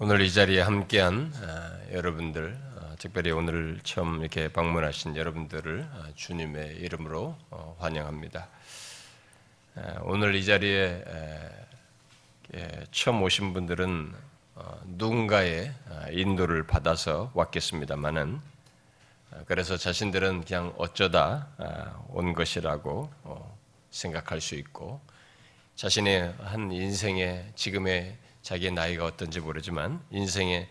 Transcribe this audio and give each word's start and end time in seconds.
오늘 0.00 0.20
이 0.20 0.32
자리에 0.32 0.60
함께한 0.60 1.32
아, 1.42 1.92
여러분들, 1.92 2.56
아, 2.76 2.94
특별히 3.00 3.32
오늘 3.32 3.80
처음 3.82 4.20
이렇게 4.20 4.46
방문하신 4.46 5.16
여러분들을 5.16 5.88
아, 5.92 6.12
주님의 6.14 6.76
이름으로 6.76 7.36
어, 7.50 7.76
환영합니다. 7.80 8.46
오늘 10.02 10.36
이 10.36 10.44
자리에 10.44 11.02
예, 12.54 12.86
처음 12.92 13.24
오신 13.24 13.52
분들은 13.52 14.14
어, 14.54 14.80
누군가의 14.86 15.74
인도를 16.12 16.64
받아서 16.68 17.32
왔겠습니다만은 17.34 18.40
그래서 19.46 19.76
자신들은 19.76 20.44
그냥 20.44 20.72
어쩌다 20.78 21.48
온 22.10 22.34
것이라고 22.34 23.10
어, 23.24 23.58
생각할 23.90 24.40
수 24.40 24.54
있고 24.54 25.00
자신의 25.74 26.34
한 26.38 26.70
인생의 26.70 27.50
지금의 27.56 28.16
자기의 28.48 28.72
나이가 28.72 29.04
어떤지 29.04 29.40
모르지만 29.40 30.02
인생의 30.10 30.66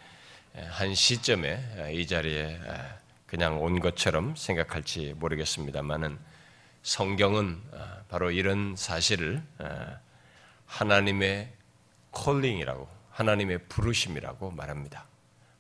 한 0.70 0.96
시점에 0.96 1.92
이 1.94 2.08
자리에 2.08 2.60
그냥 3.28 3.62
온 3.62 3.80
것처럼 3.80 4.36
생각할지 4.36 5.14
모르겠습니다만은 5.18 6.18
성경은 6.82 7.62
아, 7.74 8.02
바로 8.10 8.32
이런 8.32 8.76
사실을 8.76 9.44
하나님의 10.66 11.54
콜링이라고 12.10 12.90
하나님의 13.12 13.60
부르심이라고 13.70 14.50
말합니다. 14.50 15.06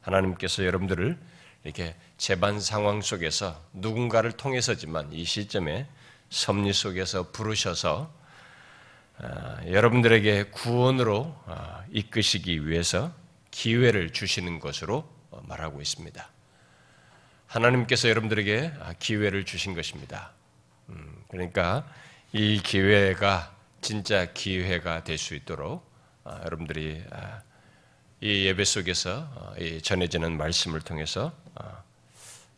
하나님께서 0.01 0.65
여러분들을 0.65 1.19
이렇게 1.65 1.95
재반 2.17 2.59
상황 2.59 3.01
속에서 3.01 3.63
누군가를 3.73 4.31
통해서지만 4.31 5.13
이 5.13 5.23
시점에 5.23 5.87
섭리 6.31 6.73
속에서 6.73 7.29
부르셔서 7.31 8.11
아, 8.11 8.16
여러분들에게 9.65 10.43
구원으로 10.51 11.35
아, 11.47 11.83
이끄시기 11.91 12.67
위해서 12.67 13.11
기회를 13.51 14.11
주시는 14.11 14.59
것으로 14.59 15.09
어, 15.31 15.41
말하고 15.47 15.81
있습니다. 15.81 16.29
하나님께서 17.47 18.09
여러분들에게 18.09 18.73
아, 18.79 18.93
기회를 18.99 19.45
주신 19.45 19.73
것입니다. 19.73 20.31
음, 20.89 21.23
그러니까 21.29 21.87
이 22.31 22.61
기회가 22.63 23.55
진짜 23.81 24.31
기회가 24.33 25.03
될 25.03 25.17
수 25.17 25.33
있도록 25.33 25.87
여러분들이 26.45 27.03
이 28.19 28.45
예배 28.45 28.65
속에서 28.65 29.29
어, 29.35 29.53
전해지는 29.81 30.37
말씀을 30.37 30.81
통해서 30.81 31.31
어, 31.55 31.83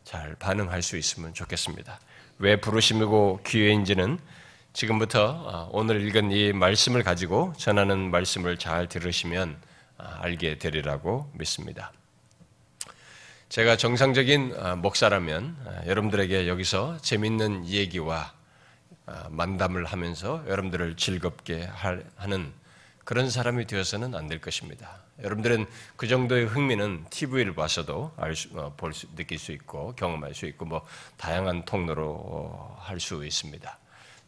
잘 0.04 0.34
반응할 0.34 0.82
수 0.82 0.96
있으면 0.96 1.32
좋겠습니다. 1.34 2.00
왜 2.38 2.56
부르심이고 2.56 3.40
기회인지는 3.46 4.18
지금부터 4.80 5.28
어, 5.44 5.68
오늘 5.72 6.00
읽은 6.00 6.30
이 6.30 6.54
말씀을 6.54 7.02
가지고 7.02 7.52
전하는 7.58 8.10
말씀을 8.10 8.56
잘 8.56 8.88
들으시면 8.88 9.58
어, 9.98 10.04
알게 10.20 10.56
되리라고 10.56 11.30
믿습니다. 11.34 11.92
제가 13.50 13.76
정상적인 13.76 14.54
어, 14.56 14.76
목사라면 14.76 15.84
여러분들에게 15.84 16.48
여기서 16.48 16.96
재밌는 17.02 17.66
얘기와 17.66 18.32
만담을 19.28 19.84
하면서 19.84 20.42
여러분들을 20.48 20.96
즐겁게 20.96 21.68
하는 22.16 22.50
그런 23.04 23.28
사람이 23.28 23.66
되어서는 23.66 24.14
안 24.14 24.28
될 24.28 24.40
것입니다. 24.40 25.02
여러분들은 25.22 25.66
그 25.96 26.08
정도의 26.08 26.46
흥미는 26.46 27.04
TV를 27.10 27.54
봐서도 27.54 28.14
알 28.16 28.34
수, 28.34 28.48
볼 28.78 28.94
수, 28.94 29.14
느낄 29.14 29.38
수 29.38 29.52
있고 29.52 29.94
경험할 29.96 30.32
수 30.34 30.46
있고 30.46 30.64
뭐 30.64 30.86
다양한 31.18 31.66
통로로 31.66 32.76
할 32.78 32.98
수 32.98 33.26
있습니다. 33.26 33.79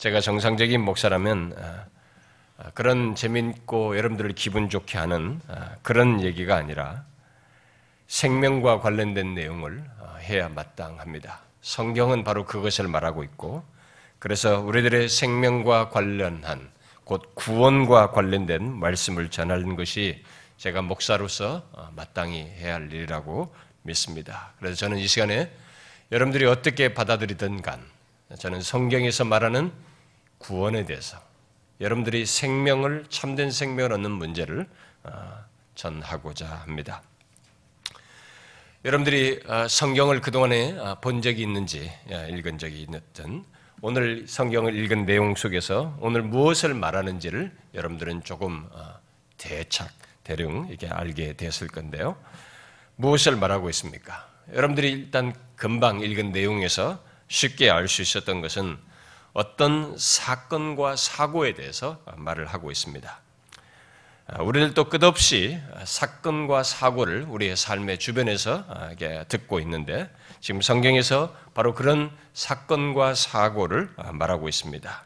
제가 0.02 0.20
정상적인 0.20 0.80
목사라면 0.80 1.54
아, 1.56 1.84
아, 2.58 2.70
그런 2.74 3.14
재밌고 3.14 3.96
여러분들을 3.96 4.32
기분 4.32 4.68
좋게 4.68 4.98
하는 4.98 5.40
아, 5.46 5.76
그런 5.82 6.20
얘기가 6.22 6.56
아니라 6.56 7.04
생명과 8.08 8.80
관련된 8.80 9.36
내용을 9.36 9.84
해야 10.22 10.48
마땅합니다. 10.48 11.42
성경은 11.60 12.24
바로 12.24 12.46
그것을 12.46 12.88
말하고 12.88 13.22
있고 13.22 13.62
그래서 14.18 14.58
우리들의 14.58 15.08
생명과 15.08 15.90
관련한 15.90 16.72
곧 17.04 17.36
구원과 17.36 18.10
관련된 18.10 18.72
말씀을 18.72 19.30
전하는 19.30 19.76
것이 19.76 20.24
제가 20.56 20.82
목사로서 20.82 21.62
마땅히 21.94 22.40
해야 22.40 22.74
할 22.74 22.92
일이라고 22.92 23.54
믿습니다. 23.82 24.52
그래서 24.58 24.74
저는 24.74 24.98
이 24.98 25.06
시간에 25.06 25.48
여러분들이 26.10 26.46
어떻게 26.46 26.92
받아들이든 26.92 27.62
간 27.62 27.80
저는 28.36 28.62
성경에서 28.62 29.24
말하는 29.24 29.91
구원에 30.42 30.84
대해서 30.84 31.18
여러분들이 31.80 32.26
생명을 32.26 33.06
참된 33.08 33.50
생명을 33.50 33.92
얻는 33.92 34.10
문제를 34.10 34.68
어, 35.04 35.44
전하고자 35.76 36.46
합니다. 36.46 37.02
여러분들이 38.84 39.40
어, 39.46 39.68
성경을 39.68 40.20
그동안에 40.20 40.78
어, 40.78 40.98
본 41.00 41.22
적이 41.22 41.42
있는지 41.42 41.92
읽은 42.30 42.58
적이 42.58 42.82
있든 42.82 43.44
오늘 43.80 44.26
성경을 44.26 44.74
읽은 44.76 45.06
내용 45.06 45.34
속에서 45.34 45.96
오늘 46.00 46.22
무엇을 46.22 46.74
말하는지를 46.74 47.52
여러분들은 47.74 48.22
조금 48.22 48.68
대착 49.38 49.90
대령 50.22 50.68
이게 50.70 50.88
알게 50.88 51.32
됐을 51.34 51.66
건데요. 51.66 52.16
무엇을 52.96 53.34
말하고 53.36 53.68
있습니까? 53.70 54.28
여러분들이 54.52 54.90
일단 54.92 55.34
금방 55.56 56.00
읽은 56.00 56.30
내용에서 56.30 57.02
쉽게 57.26 57.70
알 57.70 57.88
수 57.88 58.02
있었던 58.02 58.40
것은 58.40 58.78
어떤 59.32 59.96
사건과 59.96 60.96
사고에 60.96 61.54
대해서 61.54 62.02
말을 62.16 62.46
하고 62.46 62.70
있습니다. 62.70 63.20
우리들도 64.40 64.88
끝없이 64.88 65.60
사건과 65.84 66.62
사고를 66.62 67.26
우리의 67.28 67.56
삶의 67.56 67.98
주변에서 67.98 68.64
듣고 69.28 69.58
있는데 69.60 70.10
지금 70.40 70.60
성경에서 70.60 71.34
바로 71.54 71.74
그런 71.74 72.10
사건과 72.34 73.14
사고를 73.14 73.90
말하고 74.12 74.48
있습니다. 74.48 75.04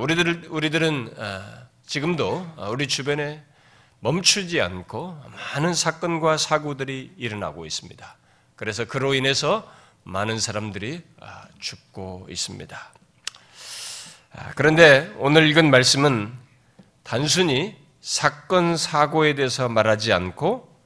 우리들 0.00 0.46
우리들은 0.48 1.14
지금도 1.84 2.54
우리 2.70 2.86
주변에 2.86 3.44
멈추지 4.00 4.60
않고 4.60 5.20
많은 5.54 5.74
사건과 5.74 6.36
사고들이 6.36 7.14
일어나고 7.16 7.66
있습니다. 7.66 8.16
그래서 8.56 8.84
그로 8.84 9.14
인해서 9.14 9.70
많은 10.04 10.38
사람들이 10.38 11.02
죽고 11.58 12.28
있습니다. 12.30 12.92
아, 14.38 14.52
그런데 14.54 15.10
오늘 15.16 15.48
읽은 15.48 15.70
말씀은 15.70 16.30
단순히 17.02 17.74
사건, 18.02 18.76
사고에 18.76 19.34
대해서 19.34 19.70
말하지 19.70 20.12
않고 20.12 20.76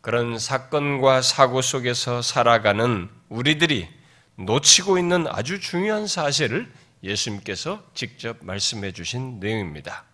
그런 0.00 0.40
사건과 0.40 1.22
사고 1.22 1.62
속에서 1.62 2.20
살아가는 2.20 3.08
우리들이 3.28 3.88
놓치고 4.34 4.98
있는 4.98 5.26
아주 5.28 5.60
중요한 5.60 6.08
사실을 6.08 6.68
예수님께서 7.04 7.80
직접 7.94 8.38
말씀해 8.40 8.90
주신 8.90 9.38
내용입니다. 9.38 10.04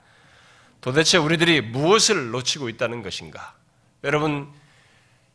도대체 0.82 1.16
우리들이 1.16 1.62
무엇을 1.62 2.30
놓치고 2.30 2.68
있다는 2.68 3.02
것인가? 3.02 3.54
여러분, 4.02 4.52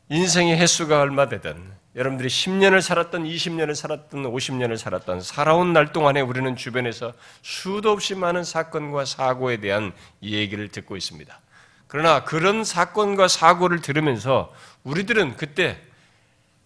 인생의 0.09 0.59
횟수가 0.59 1.01
얼마 1.01 1.27
되든 1.27 1.73
여러분들이 1.95 2.29
10년을 2.29 2.81
살았던 2.81 3.23
20년을 3.23 3.73
살았던 3.73 4.23
50년을 4.23 4.77
살았던 4.77 5.21
살아온 5.21 5.73
날 5.73 5.91
동안에 5.91 6.21
우리는 6.21 6.55
주변에서 6.55 7.13
수도 7.41 7.91
없이 7.91 8.13
많은 8.13 8.43
사건과 8.43 9.05
사고에 9.05 9.57
대한 9.57 9.91
얘기를 10.21 10.67
듣고 10.67 10.95
있습니다. 10.95 11.39
그러나 11.87 12.23
그런 12.23 12.63
사건과 12.63 13.27
사고를 13.27 13.81
들으면서 13.81 14.53
우리들은 14.83 15.37
그때 15.37 15.81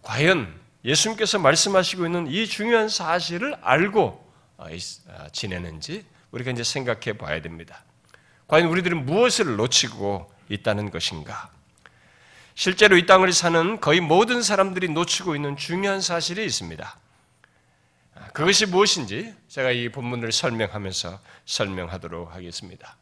과연 0.02 0.52
예수님께서 0.84 1.38
말씀하시고 1.38 2.04
있는 2.04 2.26
이 2.26 2.46
중요한 2.46 2.90
사실을 2.90 3.56
알고 3.62 4.22
아, 4.58 4.66
아, 4.66 5.28
지내는지 5.32 6.04
우리가 6.30 6.50
이제 6.50 6.62
생각해 6.62 7.16
봐야 7.16 7.40
됩니다. 7.40 7.82
과연 8.46 8.68
우리들은 8.68 9.06
무엇을 9.06 9.56
놓치고 9.56 10.30
있다는 10.50 10.90
것인가? 10.90 11.53
실제로 12.54 12.96
이 12.96 13.04
땅을 13.06 13.32
사는 13.32 13.80
거의 13.80 14.00
모든 14.00 14.42
사람들이 14.42 14.88
놓치고 14.88 15.34
있는 15.34 15.56
중요한 15.56 16.00
사실이 16.00 16.44
있습니다. 16.44 16.96
그것이 18.32 18.66
무엇인지 18.66 19.34
제가 19.48 19.72
이 19.72 19.88
본문을 19.88 20.30
설명하면서 20.30 21.20
설명하도록 21.46 22.34
하겠습니다. 22.34 22.96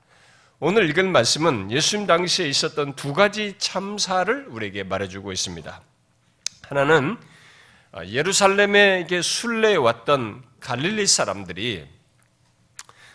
오늘 0.59 0.89
읽은 0.89 1.11
말씀은 1.13 1.71
예수님 1.71 2.07
당시에 2.07 2.49
있었던 2.49 2.95
두 2.95 3.13
가지 3.13 3.55
참사를 3.59 4.47
우리에게 4.49 4.85
말해주고 4.85 5.33
있습니다. 5.33 5.81
하나는 6.69 7.19
예루살렘에 8.07 9.07
순례에 9.23 9.77
왔던 9.77 10.43
갈릴리 10.61 11.07
사람들이 11.07 11.87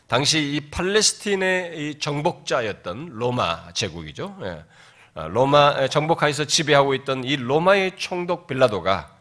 당시 0.08 0.40
이 0.40 0.70
팔레스틴의 0.70 2.00
정복자였던 2.00 3.10
로마 3.14 3.74
제국이죠. 3.74 4.38
예. 5.18 5.22
어, 5.22 5.28
로마 5.28 5.88
정복하에서 5.88 6.46
지배하고 6.46 6.94
있던 6.96 7.24
이 7.24 7.36
로마의 7.36 7.98
총독 7.98 8.48
빌라도가 8.48 9.16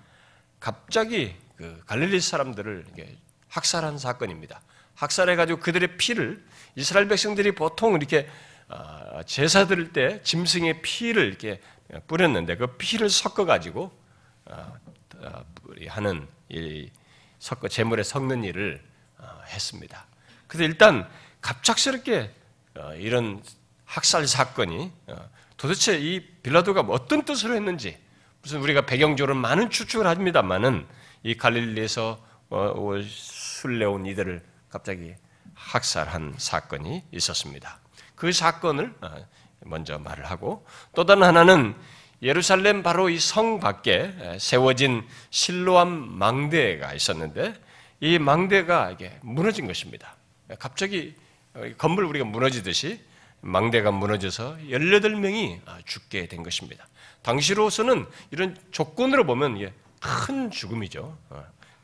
갑자기 0.61 1.35
그 1.57 1.83
갈릴리 1.87 2.21
사람들을 2.21 2.85
학살한 3.49 3.99
사건입니다. 3.99 4.61
학살해가지고 4.95 5.61
그들의 5.61 5.97
피를 5.97 6.45
이스라엘 6.75 7.09
백성들이 7.09 7.53
보통 7.53 7.95
이렇게 7.95 8.29
아, 8.69 9.23
제사 9.25 9.67
드릴 9.67 9.93
때 9.93 10.21
짐승의 10.23 10.83
피를 10.83 11.27
이렇게 11.27 11.61
뿌렸는데 12.07 12.57
그 12.57 12.77
피를 12.77 13.09
섞어 13.09 13.45
가지고 13.45 13.93
아, 14.47 14.73
아, 15.23 15.45
하는 15.89 16.27
이 16.49 16.91
섞어 17.39 17.69
제물에 17.69 18.03
섞는 18.03 18.45
일을 18.45 18.83
했습니다. 19.49 20.07
그래서 20.47 20.65
일단 20.65 21.09
갑작스럽게 21.41 22.31
이런 22.97 23.43
학살 23.85 24.27
사건이 24.27 24.91
도대체 25.57 25.99
이 25.99 26.21
빌라도가 26.43 26.81
어떤 26.83 27.25
뜻으로 27.25 27.55
했는지 27.55 27.99
무슨 28.43 28.61
우리가 28.61 28.87
배경적으로 28.87 29.35
많은 29.35 29.71
추측을 29.71 30.07
합니다만은 30.07 30.87
이 31.23 31.37
갈릴리에서 31.37 32.25
술래온 33.03 34.07
이들을 34.07 34.43
갑자기 34.69 35.15
학살한 35.55 36.35
사건이 36.39 37.05
있었습니다. 37.13 37.81
그 38.15 38.33
사건을 38.33 38.95
어, 39.01 39.27
먼저 39.65 39.99
말을 39.99 40.27
하고 40.27 40.65
또 40.95 41.05
다른 41.05 41.23
하나는 41.23 41.75
예루살렘 42.23 42.83
바로 42.83 43.09
이 43.11 43.19
성 43.19 43.61
밖에 43.61 44.37
세워진 44.39 45.07
실로암 45.31 45.89
망대가 45.89 46.95
있었는데 46.95 47.55
이 48.01 48.19
망대가 48.19 48.91
이게 48.91 49.19
무너진 49.23 49.67
것입니다. 49.67 50.17
갑자기 50.59 51.15
어, 51.55 51.63
건물 51.79 52.05
우리가 52.05 52.25
무너지듯이 52.25 53.01
망대가 53.47 53.93
무너져서 53.93 54.57
18명이 54.69 55.61
아, 55.67 55.79
죽게 55.85 56.27
된 56.27 56.43
것입니다. 56.43 56.87
당시로서는 57.23 58.07
이런 58.33 58.57
조건으로 58.73 59.25
보면 59.25 59.73
큰 60.01 60.51
죽음이죠. 60.51 61.17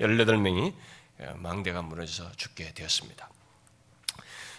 18명이 0.01 0.75
어, 1.21 1.35
망대가 1.37 1.83
무너져서 1.83 2.33
죽게 2.33 2.75
되었습니다. 2.75 3.29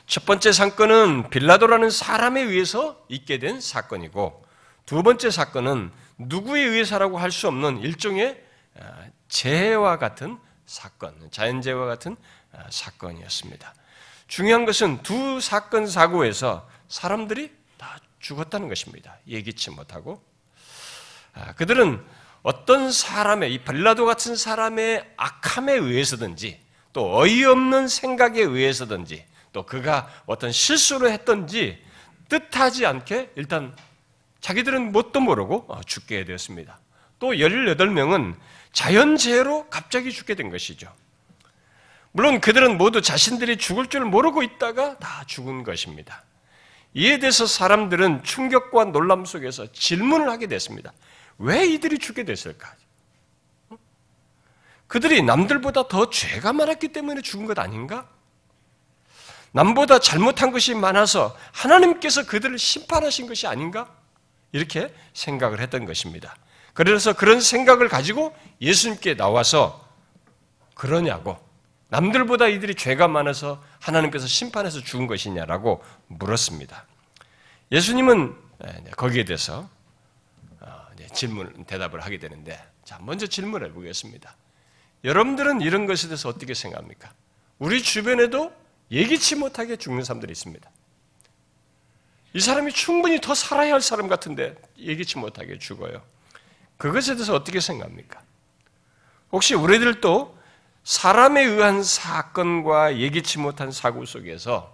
첫 0.07 0.25
번째 0.25 0.51
사건은 0.51 1.29
빌라도라는 1.29 1.89
사람에 1.89 2.41
의해서 2.41 3.03
있게 3.09 3.37
된 3.39 3.59
사건이고 3.59 4.45
두 4.85 5.03
번째 5.03 5.29
사건은 5.29 5.91
누구에 6.17 6.61
의해서라고 6.61 7.17
할 7.17 7.31
수 7.31 7.47
없는 7.47 7.79
일종의 7.79 8.41
아, 8.79 9.05
재해와 9.27 9.97
같은 9.97 10.39
사건, 10.65 11.29
자연재해와 11.31 11.85
같은 11.85 12.15
아, 12.53 12.63
사건이었습니다. 12.69 13.73
중요한 14.27 14.65
것은 14.65 15.03
두 15.03 15.41
사건 15.41 15.85
사고에서 15.85 16.67
사람들이 16.93 17.51
다 17.79 17.97
죽었다는 18.19 18.69
것입니다. 18.69 19.17
예기치 19.27 19.71
못하고 19.71 20.23
아, 21.33 21.53
그들은 21.53 21.99
어떤 22.43 22.91
사람의 22.91 23.51
이 23.51 23.57
빌라도 23.57 24.05
같은 24.05 24.35
사람의 24.35 25.13
악함에 25.17 25.73
의해서든지 25.73 26.61
또 26.93 27.17
어이없는 27.17 27.87
생각에 27.87 28.39
의해서든지 28.41 29.25
또 29.53 29.65
그가 29.65 30.07
어떤 30.27 30.51
실수를 30.51 31.11
했던지 31.11 31.83
뜻하지 32.29 32.85
않게 32.85 33.31
일단 33.37 33.75
자기들은 34.41 34.91
뭣도 34.91 35.19
모르고 35.19 35.65
어, 35.69 35.81
죽게 35.81 36.25
되었습니다. 36.25 36.79
또 37.17 37.31
18명은 37.31 38.35
자연재해로 38.71 39.67
갑자기 39.71 40.11
죽게 40.11 40.35
된 40.35 40.51
것이죠. 40.51 40.93
물론 42.11 42.39
그들은 42.39 42.77
모두 42.77 43.01
자신들이 43.01 43.57
죽을 43.57 43.87
줄 43.87 44.05
모르고 44.05 44.43
있다가 44.43 44.99
다 44.99 45.23
죽은 45.25 45.63
것입니다. 45.63 46.23
이에 46.93 47.19
대해서 47.19 47.45
사람들은 47.45 48.23
충격과 48.23 48.85
놀람 48.85 49.25
속에서 49.25 49.71
질문을 49.71 50.29
하게 50.29 50.47
됐습니다. 50.47 50.93
왜 51.37 51.65
이들이 51.65 51.97
죽게 51.97 52.23
됐을까? 52.23 52.75
그들이 54.87 55.23
남들보다 55.23 55.87
더 55.87 56.09
죄가 56.09 56.53
많았기 56.53 56.89
때문에 56.89 57.21
죽은 57.21 57.47
것 57.47 57.57
아닌가? 57.57 58.07
남보다 59.51 59.99
잘못한 59.99 60.51
것이 60.51 60.75
많아서 60.75 61.35
하나님께서 61.51 62.25
그들을 62.25 62.57
심판하신 62.59 63.27
것이 63.27 63.47
아닌가? 63.47 63.89
이렇게 64.51 64.93
생각을 65.13 65.59
했던 65.59 65.85
것입니다. 65.85 66.35
그래서 66.73 67.13
그런 67.13 67.41
생각을 67.41 67.87
가지고 67.89 68.35
예수님께 68.61 69.15
나와서 69.15 69.87
그러냐고 70.75 71.37
남들보다 71.93 72.47
이들이 72.47 72.73
죄가 72.73 73.07
많아서 73.07 73.63
하나님께서 73.79 74.25
심판해서 74.25 74.79
죽은 74.79 75.05
것이냐라고 75.05 75.83
물었습니다. 76.07 76.87
예수님은 77.71 78.35
네, 78.57 78.91
거기에 78.97 79.25
대해서 79.25 79.69
어, 80.59 80.87
질문 81.13 81.65
대답을 81.65 81.99
하게 81.99 82.17
되는데 82.17 82.59
자 82.83 82.97
먼저 82.99 83.27
질문해 83.27 83.73
보겠습니다. 83.73 84.35
여러분들은 85.03 85.61
이런 85.61 85.85
것에 85.85 86.07
대해서 86.07 86.29
어떻게 86.29 86.55
생각합니까? 86.55 87.13
우리 87.59 87.83
주변에도 87.83 88.51
예기치 88.89 89.35
못하게 89.35 89.75
죽는 89.75 90.03
사람들이 90.03 90.31
있습니다. 90.31 90.67
이 92.33 92.39
사람이 92.39 92.73
충분히 92.73 93.21
더 93.21 93.35
살아야 93.35 93.73
할 93.73 93.81
사람 93.81 94.07
같은데 94.07 94.55
예기치 94.79 95.19
못하게 95.19 95.59
죽어요. 95.59 96.01
그것에 96.77 97.13
대해서 97.13 97.35
어떻게 97.35 97.59
생각합니까? 97.59 98.19
혹시 99.31 99.53
우리들도 99.53 100.41
사람에 100.83 101.43
의한 101.43 101.83
사건과 101.83 102.97
예기치 102.97 103.39
못한 103.39 103.71
사고 103.71 104.05
속에서 104.05 104.71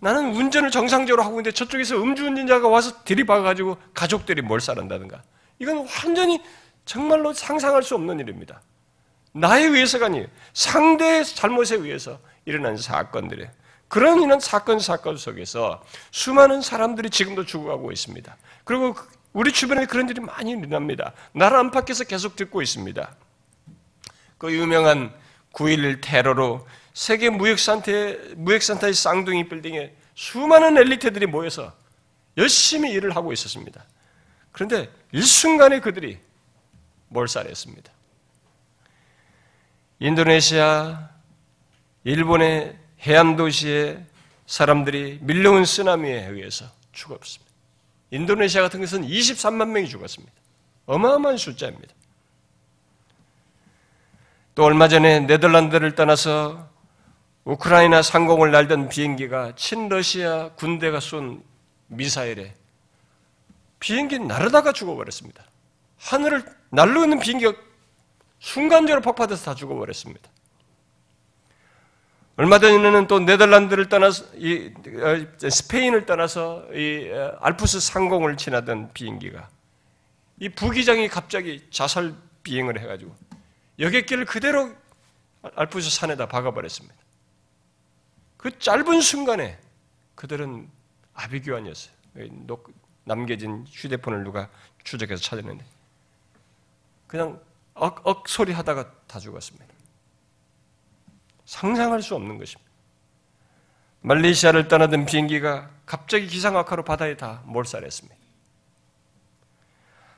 나는 0.00 0.34
운전을 0.34 0.70
정상적으로 0.70 1.22
하고 1.22 1.34
있는데 1.34 1.52
저쪽에서 1.52 1.96
음주운전자가 1.96 2.66
와서 2.68 3.04
들이박아가지고 3.04 3.76
가족들이 3.94 4.42
몰살한다든가 4.42 5.22
이건 5.58 5.86
완전히 6.04 6.42
정말로 6.84 7.32
상상할 7.32 7.82
수 7.82 7.94
없는 7.94 8.18
일입니다. 8.18 8.60
나에 9.32 9.62
의해서가 9.64 10.06
아니에요. 10.06 10.26
상대의 10.52 11.24
잘못에 11.24 11.76
의해서 11.76 12.18
일어난 12.44 12.76
사건들에 12.76 13.50
그런 13.88 14.22
이런 14.22 14.40
사건 14.40 14.78
사건 14.78 15.16
속에서 15.16 15.82
수많은 16.10 16.62
사람들이 16.62 17.10
지금도 17.10 17.44
죽어가고 17.44 17.92
있습니다. 17.92 18.36
그리고 18.64 18.96
우리 19.32 19.52
주변에 19.52 19.86
그런 19.86 20.08
일이 20.08 20.20
많이 20.20 20.52
일어납니다. 20.52 21.12
나라 21.32 21.60
안팎에서 21.60 22.04
계속 22.04 22.36
듣고 22.36 22.62
있습니다. 22.62 23.14
그 24.42 24.52
유명한 24.52 25.14
9.11 25.52 26.00
테러로 26.00 26.66
세계 26.94 27.30
무역산태, 27.30 28.34
무역산타의 28.34 28.92
쌍둥이 28.92 29.48
빌딩에 29.48 29.94
수많은 30.16 30.76
엘리트들이 30.78 31.26
모여서 31.26 31.72
열심히 32.36 32.90
일을 32.90 33.14
하고 33.14 33.32
있었습니다. 33.32 33.84
그런데 34.50 34.90
일순간에 35.12 35.78
그들이 35.78 36.18
몰살했습니다. 37.10 37.92
인도네시아, 40.00 41.08
일본의 42.02 42.76
해안 43.02 43.36
도시에 43.36 44.04
사람들이 44.46 45.20
밀려온 45.22 45.64
쓰나미에 45.64 46.26
의해서 46.26 46.64
죽었습니다. 46.90 47.52
인도네시아 48.10 48.62
같은 48.62 48.80
것은 48.80 49.06
23만 49.06 49.68
명이 49.68 49.88
죽었습니다. 49.88 50.32
어마어마한 50.86 51.36
숫자입니다. 51.36 51.94
또 54.54 54.64
얼마 54.64 54.88
전에 54.88 55.20
네덜란드를 55.20 55.94
떠나서 55.94 56.68
우크라이나 57.44 58.02
상공을 58.02 58.50
날던 58.50 58.88
비행기가 58.90 59.54
친러시아 59.56 60.50
군대가 60.50 61.00
쏜 61.00 61.42
미사일에 61.86 62.54
비행기 63.80 64.18
날아다가 64.20 64.72
죽어버렸습니다. 64.72 65.42
하늘을 65.98 66.44
날로 66.70 67.02
있는 67.02 67.18
비행기가 67.18 67.52
순간적으로 68.38 69.00
폭파돼서 69.00 69.44
다 69.44 69.54
죽어버렸습니다. 69.54 70.28
얼마 72.36 72.58
전에는 72.58 73.06
또 73.06 73.20
네덜란드를 73.20 73.88
떠나서 73.88 74.24
이, 74.36 74.72
어, 75.00 75.48
스페인을 75.50 76.06
떠나서 76.06 76.66
이 76.74 77.10
어, 77.10 77.36
알프스 77.40 77.80
상공을 77.80 78.36
지나던 78.36 78.92
비행기가 78.92 79.48
이 80.40 80.48
부기장이 80.48 81.08
갑자기 81.08 81.62
자살 81.70 82.14
비행을 82.42 82.80
해가지고 82.80 83.14
여객기를 83.82 84.24
그대로 84.24 84.74
알프스 85.56 85.90
산에다 85.90 86.28
박아버렸습니다. 86.28 86.96
그 88.38 88.58
짧은 88.58 89.00
순간에 89.00 89.58
그들은 90.14 90.70
아비규환이었어요. 91.14 91.92
남겨진 93.04 93.66
휴대폰을 93.68 94.24
누가 94.24 94.48
추적해서 94.84 95.22
찾았는데 95.22 95.64
그냥 97.06 97.40
억 97.74 98.06
억 98.06 98.28
소리 98.28 98.52
하다가 98.52 98.92
다 99.06 99.18
죽었습니다. 99.18 99.66
상상할 101.44 102.02
수 102.02 102.14
없는 102.14 102.38
것입니다. 102.38 102.70
말레이시아를 104.02 104.68
떠나던 104.68 105.06
비행기가 105.06 105.70
갑자기 105.86 106.26
기상악화로 106.26 106.84
바다에 106.84 107.16
다 107.16 107.42
몰살했습니다. 107.46 108.16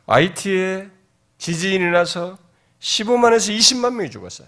IT에 0.06 0.90
지진이 1.38 1.90
나서 1.90 2.38
15만에서 2.84 3.56
20만 3.56 3.94
명이 3.94 4.10
죽었어요. 4.10 4.46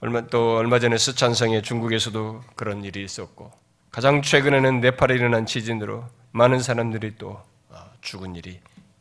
얼마 0.00 0.26
또 0.26 0.56
얼마 0.56 0.78
전에 0.78 0.98
스촨성에 0.98 1.62
중국에서도 1.62 2.42
그런 2.56 2.84
일이 2.84 3.02
있었고 3.02 3.52
가장 3.90 4.20
최근에는 4.20 4.80
네팔에 4.80 5.14
일어난 5.14 5.46
지진으로 5.46 6.06
많은 6.32 6.60
사람들이 6.60 7.16
또 7.16 7.42
어, 7.70 7.90
죽은 8.02 8.36
일이 8.36 8.60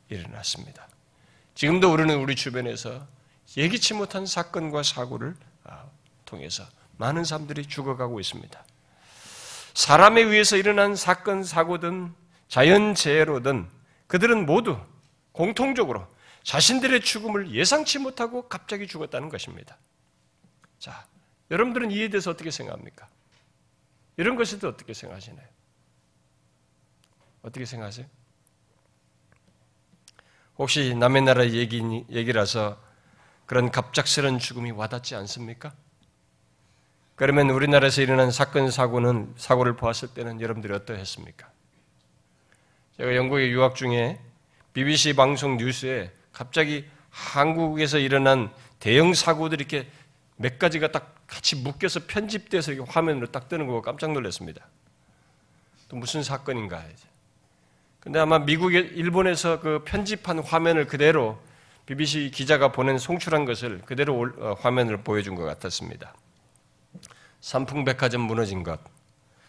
일어났습니다. 0.10 0.88
지금도 1.56 1.92
우리는 1.92 2.16
우리 2.18 2.36
주변에서 2.36 3.06
예기치 3.58 3.96
못한 3.96 4.26
사건과 4.26 4.84
사고를 4.84 5.36
아, 5.66 5.84
통해서 6.24 6.64
많은 6.98 7.26
사람들이 7.26 7.66
죽어가고 7.66 8.20
있습니다. 8.20 8.64
사람에 9.74 10.22
의해서 10.22 10.56
일어난 10.56 10.96
사건, 10.96 11.44
사고든 11.44 12.14
자연재해로든 12.48 13.68
그들은 14.08 14.46
모두 14.46 14.78
공통적으로 15.32 16.08
자신들의 16.44 17.02
죽음을 17.02 17.52
예상치 17.52 18.00
못하고 18.00 18.48
갑자기 18.48 18.88
죽었다는 18.88 19.30
것입니다. 19.30 19.78
자, 20.80 21.06
여러분들은 21.52 21.92
이에 21.92 22.10
대해서 22.10 22.32
어떻게 22.32 22.50
생각합니까? 22.50 23.08
이런 24.18 24.36
것에 24.36 24.60
대해 24.60 24.72
어떻게 24.72 24.94
생각하시나요? 24.94 25.48
어떻게 27.44 27.66
생각하세요? 27.66 28.06
혹시 30.58 30.96
남의 30.96 31.24
나라 31.24 31.48
얘기, 31.48 31.82
얘기라서 32.10 32.82
그런 33.46 33.72
갑작스런 33.72 34.40
죽음이 34.40 34.72
와닿지 34.72 35.16
않습니까? 35.16 35.74
그러면 37.16 37.50
우리나라에서 37.50 38.02
일어난 38.02 38.32
사건, 38.32 38.72
사고는, 38.72 39.34
사고를 39.38 39.76
보았을 39.76 40.14
때는 40.14 40.42
여러분들이 40.42 40.74
어떠했습니까? 40.74 41.52
제가 42.98 43.16
영국에 43.16 43.50
유학 43.50 43.76
중에 43.76 44.20
BBC 44.74 45.16
방송 45.16 45.58
뉴스에 45.58 46.12
갑자기 46.32 46.86
한국에서 47.10 47.98
일어난 47.98 48.52
대형 48.80 49.14
사고들이 49.14 49.62
이렇게 49.62 49.90
몇 50.38 50.58
가지가 50.58 50.92
딱 50.92 51.16
같이 51.28 51.56
묶여서 51.56 52.02
편집돼서 52.08 52.72
이렇게 52.72 52.92
화면으로 52.92 53.28
딱 53.28 53.48
뜨는 53.48 53.68
거 53.68 53.82
깜짝 53.82 54.12
놀랐습니다. 54.12 54.66
또 55.88 55.98
무슨 55.98 56.24
사건인가 56.24 56.84
이제. 56.92 57.08
근데 58.00 58.20
아마 58.20 58.40
미국에 58.40 58.80
일본에서 58.80 59.60
그 59.60 59.84
편집한 59.86 60.40
화면을 60.40 60.88
그대로 60.88 61.40
BBC 61.86 62.32
기자가 62.34 62.72
보낸 62.72 62.98
송출한 62.98 63.46
것을 63.46 63.82
그대로 63.86 64.32
어, 64.40 64.54
화면을 64.60 64.98
보여준 64.98 65.36
것 65.36 65.44
같았습니다. 65.44 66.16
삼풍백화점 67.42 68.22
무너진 68.22 68.64
것, 68.64 68.80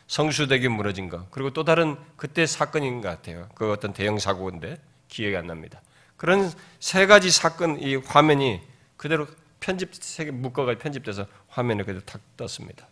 성수대교 0.06 0.70
무너진 0.70 1.08
것, 1.08 1.30
그리고 1.30 1.50
또 1.50 1.64
다른 1.64 1.96
그때 2.16 2.46
사건인 2.46 3.00
것 3.00 3.08
같아요. 3.08 3.48
그 3.54 3.70
어떤 3.70 3.92
대형 3.92 4.18
사고인데 4.18 4.78
기억이 5.08 5.36
안 5.36 5.46
납니다. 5.46 5.80
그런 6.22 6.52
세 6.78 7.06
가지 7.06 7.32
사건 7.32 7.80
이 7.80 7.96
화면이 7.96 8.60
그대로 8.96 9.26
편집 9.58 9.92
세개 9.92 10.30
묶어가 10.30 10.78
편집돼서 10.78 11.26
화면에 11.48 11.82
그대로 11.82 12.00
탁 12.04 12.20
떴습니다. 12.36 12.86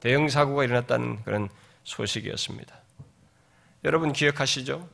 대형 0.00 0.28
사고가 0.28 0.64
일어났다는 0.64 1.22
그런 1.22 1.48
소식이었습니다. 1.84 2.74
여러분 3.84 4.12
기억하시죠? 4.12 4.88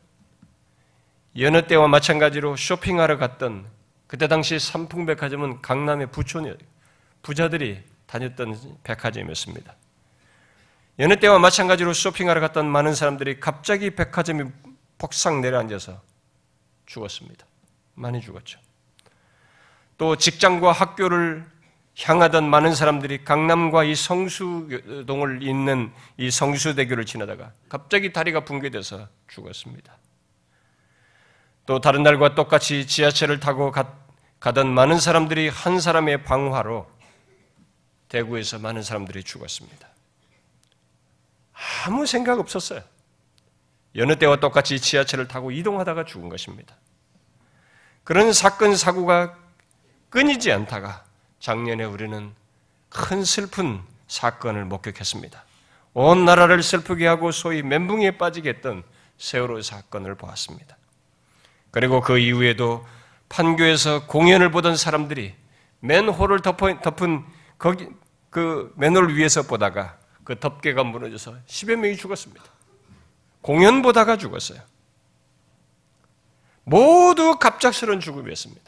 여느 1.38 1.66
때와 1.66 1.88
마찬가지로 1.88 2.54
쇼핑하러 2.54 3.16
갔던 3.16 3.66
그때 4.06 4.28
당시 4.28 4.58
삼풍 4.58 5.06
백화점은 5.06 5.62
강남의 5.62 6.10
부촌이 6.10 6.52
부자들이 7.22 7.82
다녔던 8.04 8.58
백화점이었습니다. 8.82 9.75
여느 10.99 11.18
때와 11.18 11.38
마찬가지로 11.38 11.94
쇼핑하러 11.94 12.42
갔던 12.42 12.68
많은 12.68 12.94
사람들이 12.94 13.40
갑자기 13.40 13.94
백화점이 13.94 14.50
폭삭 14.99 15.40
내려앉아서 15.40 16.02
죽었습니다. 16.84 17.46
많이 17.94 18.20
죽었죠. 18.20 18.59
또 19.99 20.16
직장과 20.16 20.73
학교를 20.73 21.47
향하던 21.99 22.49
많은 22.49 22.75
사람들이 22.75 23.25
강남과 23.25 23.85
이 23.85 23.94
성수동을 23.94 25.42
잇는 25.42 25.92
이 26.16 26.30
성수대교를 26.30 27.04
지나다가 27.04 27.52
갑자기 27.68 28.12
다리가 28.12 28.44
붕괴돼서 28.44 29.09
죽었습니다. 29.28 29.99
또 31.66 31.80
다른 31.80 32.02
날과 32.02 32.35
똑같이 32.35 32.87
지하철을 32.87 33.38
타고 33.38 33.70
가, 33.70 33.94
가던 34.40 34.73
많은 34.73 34.99
사람들이 34.99 35.49
한 35.49 35.78
사람의 35.78 36.25
방화로 36.25 36.90
대구에서 38.09 38.59
많은 38.59 38.82
사람들이 38.82 39.23
죽었습니다. 39.23 39.88
아무 41.85 42.06
생각 42.06 42.40
없었어요. 42.40 42.80
여느 43.97 44.16
때와 44.16 44.37
똑같이 44.37 44.80
지하철을 44.80 45.28
타고 45.28 45.50
이동하다가 45.50 46.04
죽은 46.04 46.28
것입니다. 46.28 46.76
그런 48.10 48.32
사건, 48.32 48.74
사고가 48.74 49.36
끊이지 50.08 50.50
않다가 50.50 51.04
작년에 51.38 51.84
우리는 51.84 52.34
큰 52.88 53.24
슬픈 53.24 53.80
사건을 54.08 54.64
목격했습니다. 54.64 55.44
온 55.94 56.24
나라를 56.24 56.60
슬프게 56.60 57.06
하고 57.06 57.30
소위 57.30 57.62
멘붕에 57.62 58.18
빠지게 58.18 58.48
했던 58.48 58.82
세월호 59.18 59.62
사건을 59.62 60.16
보았습니다. 60.16 60.76
그리고 61.70 62.00
그 62.00 62.18
이후에도 62.18 62.84
판교에서 63.28 64.08
공연을 64.08 64.50
보던 64.50 64.74
사람들이 64.74 65.32
맨홀을 65.78 66.40
덮은 66.42 67.24
거기 67.58 67.86
그 68.28 68.72
맨홀 68.74 69.14
위에서 69.14 69.42
보다가 69.42 69.98
그 70.24 70.36
덮개가 70.36 70.82
무너져서 70.82 71.36
10여 71.46 71.76
명이 71.76 71.96
죽었습니다. 71.96 72.42
공연 73.40 73.82
보다가 73.82 74.16
죽었어요. 74.16 74.60
모두 76.70 77.36
갑작스러운 77.40 77.98
죽음이었습니다. 77.98 78.62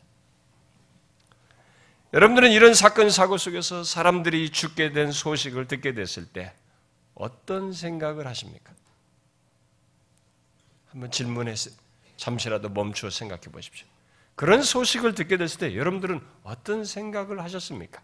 여러분들은 2.12 2.50
이런 2.50 2.75
사건 2.75 3.11
사고 3.11 3.38
속에서 3.38 3.85
사람들이 3.85 4.50
죽게 4.50 4.92
된 4.92 5.12
소식을 5.12 5.68
듣게 5.68 5.94
됐을 5.94 6.26
때 6.26 6.52
어떤 7.14 7.73
생각을 7.73 8.26
하십니까? 8.26 8.73
한번 10.90 11.12
질문해 11.12 11.54
잠시라도 12.16 12.71
멈추어 12.71 13.09
생각해 13.09 13.42
보십시오. 13.52 13.87
그런 14.35 14.64
소식을 14.64 15.14
듣게 15.14 15.37
됐을 15.37 15.61
때 15.61 15.76
여러분들은 15.76 16.21
어떤 16.42 16.85
생각을 16.85 17.40
하셨습니까? 17.44 18.02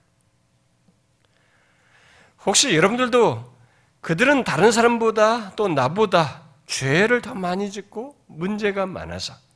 혹시 2.46 2.76
여러분들도 2.76 3.52
그들은 4.00 4.44
다른 4.44 4.70
사람보다 4.70 5.56
또 5.56 5.66
나보다 5.66 6.44
죄를 6.66 7.20
더 7.20 7.34
많이 7.34 7.72
짓고 7.72 8.16
문제가 8.26 8.86
많아서 8.86 9.47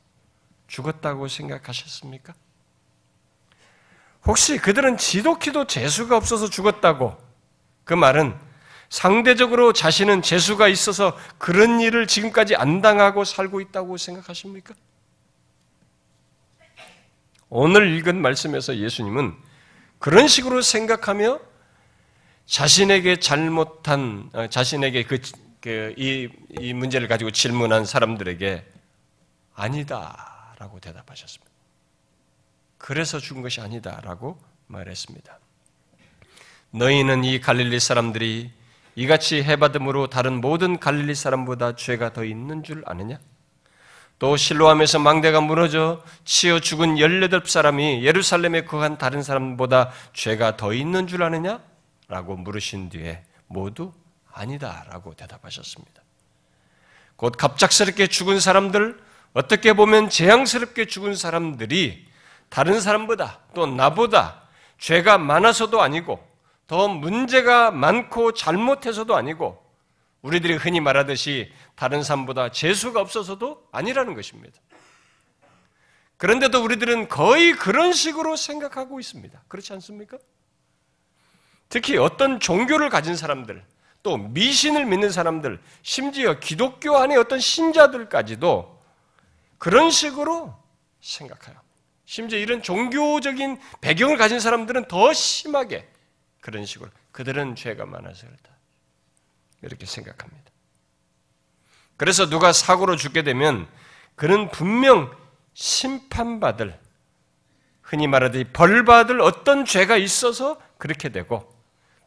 죽었다고 0.73 1.27
생각하셨습니까? 1.27 2.33
혹시 4.25 4.57
그들은 4.57 4.97
지독히도 4.97 5.67
재수가 5.67 6.17
없어서 6.17 6.49
죽었다고 6.49 7.15
그 7.83 7.93
말은 7.93 8.35
상대적으로 8.89 9.73
자신은 9.73 10.23
재수가 10.23 10.67
있어서 10.69 11.15
그런 11.37 11.79
일을 11.79 12.07
지금까지 12.07 12.55
안 12.55 12.81
당하고 12.81 13.23
살고 13.23 13.61
있다고 13.61 13.97
생각하십니까? 13.97 14.73
오늘 17.49 17.95
읽은 17.95 18.19
말씀에서 18.19 18.75
예수님은 18.77 19.35
그런 19.99 20.27
식으로 20.27 20.61
생각하며 20.61 21.39
자신에게 22.47 23.17
잘못한 23.19 24.29
어, 24.33 24.47
자신에게 24.47 25.03
그, 25.03 25.21
그, 25.61 25.93
이, 25.97 26.29
이 26.59 26.73
문제를 26.73 27.07
가지고 27.07 27.29
질문한 27.29 27.85
사람들에게 27.85 28.65
아니다 29.53 30.32
라고 30.63 30.79
대답하셨습니다. 30.79 31.51
그래서 32.77 33.19
죽은 33.19 33.41
것이 33.41 33.59
아니다 33.59 33.99
라고 34.01 34.39
말했습니다. 34.67 35.39
너희는 36.71 37.25
이 37.25 37.41
갈릴리 37.41 37.79
사람들이 37.81 38.51
이같이 38.95 39.43
해받음으로 39.43 40.07
다른 40.07 40.39
모든 40.39 40.79
갈릴리 40.79 41.15
사람보다 41.15 41.75
죄가 41.75 42.13
더 42.13 42.23
있는 42.23 42.63
줄 42.63 42.83
아느냐? 42.85 43.19
또 44.19 44.37
실로암에서 44.37 44.99
망대가 44.99 45.41
무너져 45.41 46.01
치어 46.23 46.61
죽은 46.61 46.95
18사람이 46.95 48.03
예루살렘에 48.03 48.63
거한 48.63 48.97
다른 48.97 49.21
사람보다 49.21 49.91
죄가 50.13 50.55
더 50.55 50.73
있는 50.73 51.07
줄 51.07 51.23
아느냐? 51.23 51.59
라고 52.07 52.37
물으신 52.37 52.89
뒤에 52.89 53.25
모두 53.47 53.91
아니다 54.31 54.85
라고 54.89 55.13
대답하셨습니다. 55.13 56.01
곧 57.17 57.33
갑작스럽게 57.37 58.07
죽은 58.07 58.39
사람들, 58.39 59.12
어떻게 59.33 59.73
보면 59.73 60.09
재앙스럽게 60.09 60.85
죽은 60.85 61.15
사람들이 61.15 62.05
다른 62.49 62.79
사람보다 62.79 63.39
또 63.55 63.65
나보다 63.65 64.43
죄가 64.77 65.17
많아서도 65.17 65.81
아니고 65.81 66.23
더 66.67 66.87
문제가 66.87 67.71
많고 67.71 68.33
잘못해서도 68.33 69.15
아니고 69.15 69.61
우리들이 70.21 70.55
흔히 70.55 70.79
말하듯이 70.79 71.51
다른 71.75 72.03
사람보다 72.03 72.49
재수가 72.49 72.99
없어서도 73.01 73.67
아니라는 73.71 74.13
것입니다. 74.13 74.59
그런데도 76.17 76.63
우리들은 76.63 77.09
거의 77.09 77.53
그런 77.53 77.91
식으로 77.91 78.35
생각하고 78.37 78.99
있습니다. 78.99 79.43
그렇지 79.47 79.73
않습니까? 79.73 80.17
특히 81.67 81.97
어떤 81.97 82.39
종교를 82.39 82.89
가진 82.89 83.15
사람들, 83.17 83.61
또 84.03 84.17
미신을 84.17 84.85
믿는 84.85 85.09
사람들, 85.09 85.59
심지어 85.81 86.39
기독교 86.39 86.95
안에 86.97 87.17
어떤 87.17 87.39
신자들까지도 87.39 88.72
그런 89.63 89.91
식으로 89.91 90.53
생각해요. 90.99 91.57
심지어 92.03 92.37
이런 92.37 92.61
종교적인 92.61 93.61
배경을 93.79 94.17
가진 94.17 94.41
사람들은 94.41 94.89
더 94.89 95.13
심하게 95.13 95.89
그런 96.41 96.65
식으로 96.65 96.91
그들은 97.13 97.55
죄가 97.55 97.85
많아서 97.85 98.27
그렇다. 98.27 98.49
이렇게 99.61 99.85
생각합니다. 99.85 100.51
그래서 101.95 102.27
누가 102.27 102.51
사고로 102.51 102.97
죽게 102.97 103.21
되면 103.23 103.65
그는 104.15 104.51
분명 104.51 105.15
심판받을 105.53 106.77
흔히 107.83 108.07
말하듯이 108.07 108.43
벌받을 108.51 109.21
어떤 109.21 109.63
죄가 109.63 109.95
있어서 109.95 110.61
그렇게 110.77 111.07
되고 111.07 111.49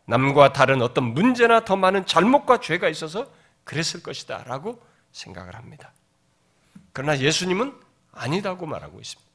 남과 0.05 0.53
다른 0.53 0.83
어떤 0.83 1.05
문제나 1.05 1.65
더 1.65 1.75
많은 1.75 2.05
잘못과 2.05 2.61
죄가 2.61 2.91
있어서 2.91 3.33
그랬을 3.65 4.03
것이다 4.03 4.45
라고 4.45 4.79
생각을 5.13 5.55
합니다. 5.55 5.95
그러나 6.97 7.19
예수님은 7.19 7.79
아니다고 8.11 8.65
말하고 8.65 8.99
있습니다. 8.99 9.31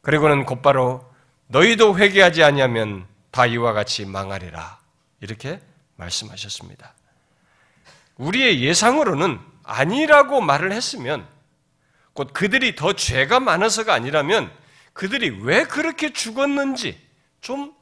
그리고는 0.00 0.46
곧바로 0.46 1.04
너희도 1.48 1.98
회개하지 1.98 2.42
아니하면 2.42 3.06
다 3.30 3.44
이와 3.44 3.74
같이 3.74 4.06
망하리라 4.06 4.80
이렇게 5.20 5.60
말씀하셨습니다. 5.96 6.94
우리의 8.16 8.62
예상으로는 8.62 9.38
아니라고 9.64 10.40
말을 10.40 10.72
했으면 10.72 11.28
곧 12.14 12.30
그들이 12.32 12.74
더 12.74 12.94
죄가 12.94 13.38
많아서가 13.38 13.92
아니라면 13.92 14.50
그들이 14.94 15.28
왜 15.42 15.64
그렇게 15.64 16.14
죽었는지 16.14 16.98
좀 17.42 17.74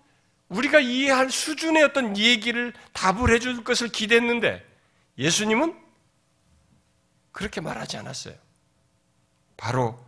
우리가 0.48 0.80
이해할 0.80 1.30
수준의 1.30 1.84
어떤 1.84 2.16
얘기를 2.16 2.72
답을 2.92 3.30
해줄 3.30 3.62
것을 3.62 3.86
기대했는데 3.86 4.68
예수님은 5.16 5.79
그렇게 7.32 7.60
말하지 7.60 7.96
않았어요. 7.96 8.34
바로 9.56 9.98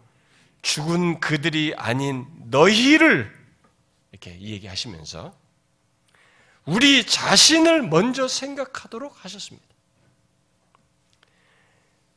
죽은 0.63 1.21
그들이 1.21 1.75
아닌 1.77 2.27
너희를 2.47 3.33
이렇게 4.11 4.41
얘기하시면서 4.41 5.35
우리 6.65 7.05
자신을 7.05 7.83
먼저 7.83 8.29
생각하도록 8.29 9.25
하셨습니다. 9.25 9.67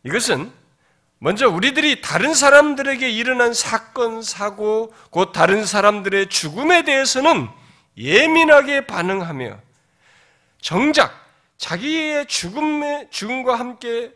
이것은 0.04 0.52
먼저 1.18 1.50
우리들이 1.50 2.02
다른 2.02 2.36
사람들에게 2.36 3.10
일어난 3.10 3.54
사건, 3.54 4.22
사고, 4.22 4.94
곧 5.10 5.32
다른 5.32 5.66
사람들의 5.66 6.30
죽음에 6.30 6.84
대해서는 6.84 7.50
예민하게 7.98 8.86
반응하며 8.86 9.60
정작 10.62 11.25
자기의 11.58 12.28
죽음의 12.28 13.10
죽음과 13.12 13.56
함께 13.56 14.14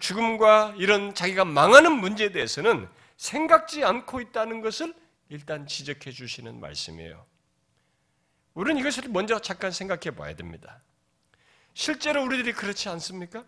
죽음과 0.00 0.74
이런 0.76 1.14
자기가 1.14 1.44
망하는 1.44 1.92
문제에 1.92 2.32
대해서는 2.32 2.88
생각지 3.16 3.84
않고 3.84 4.20
있다는 4.20 4.60
것을 4.60 4.94
일단 5.28 5.66
지적해 5.66 6.10
주시는 6.10 6.60
말씀이에요. 6.60 7.24
우리는 8.54 8.80
이것을 8.80 9.04
먼저 9.08 9.38
잠깐 9.38 9.70
생각해 9.70 10.14
봐야 10.14 10.34
됩니다. 10.34 10.82
실제로 11.74 12.22
우리들이 12.22 12.52
그렇지 12.52 12.88
않습니까? 12.90 13.44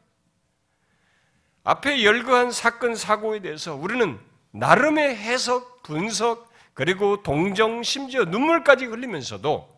앞에 1.64 2.04
열거한 2.04 2.52
사건 2.52 2.94
사고에 2.94 3.40
대해서 3.40 3.74
우리는 3.74 4.18
나름의 4.52 5.16
해석, 5.16 5.82
분석, 5.82 6.50
그리고 6.72 7.22
동정, 7.22 7.82
심지어 7.82 8.24
눈물까지 8.24 8.86
흘리면서도 8.86 9.68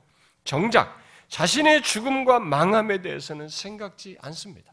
정작 0.45 1.01
자신의 1.29 1.83
죽음과 1.83 2.41
망함에 2.41 3.03
대해서는 3.03 3.49
생각지 3.49 4.17
않습니다. 4.21 4.73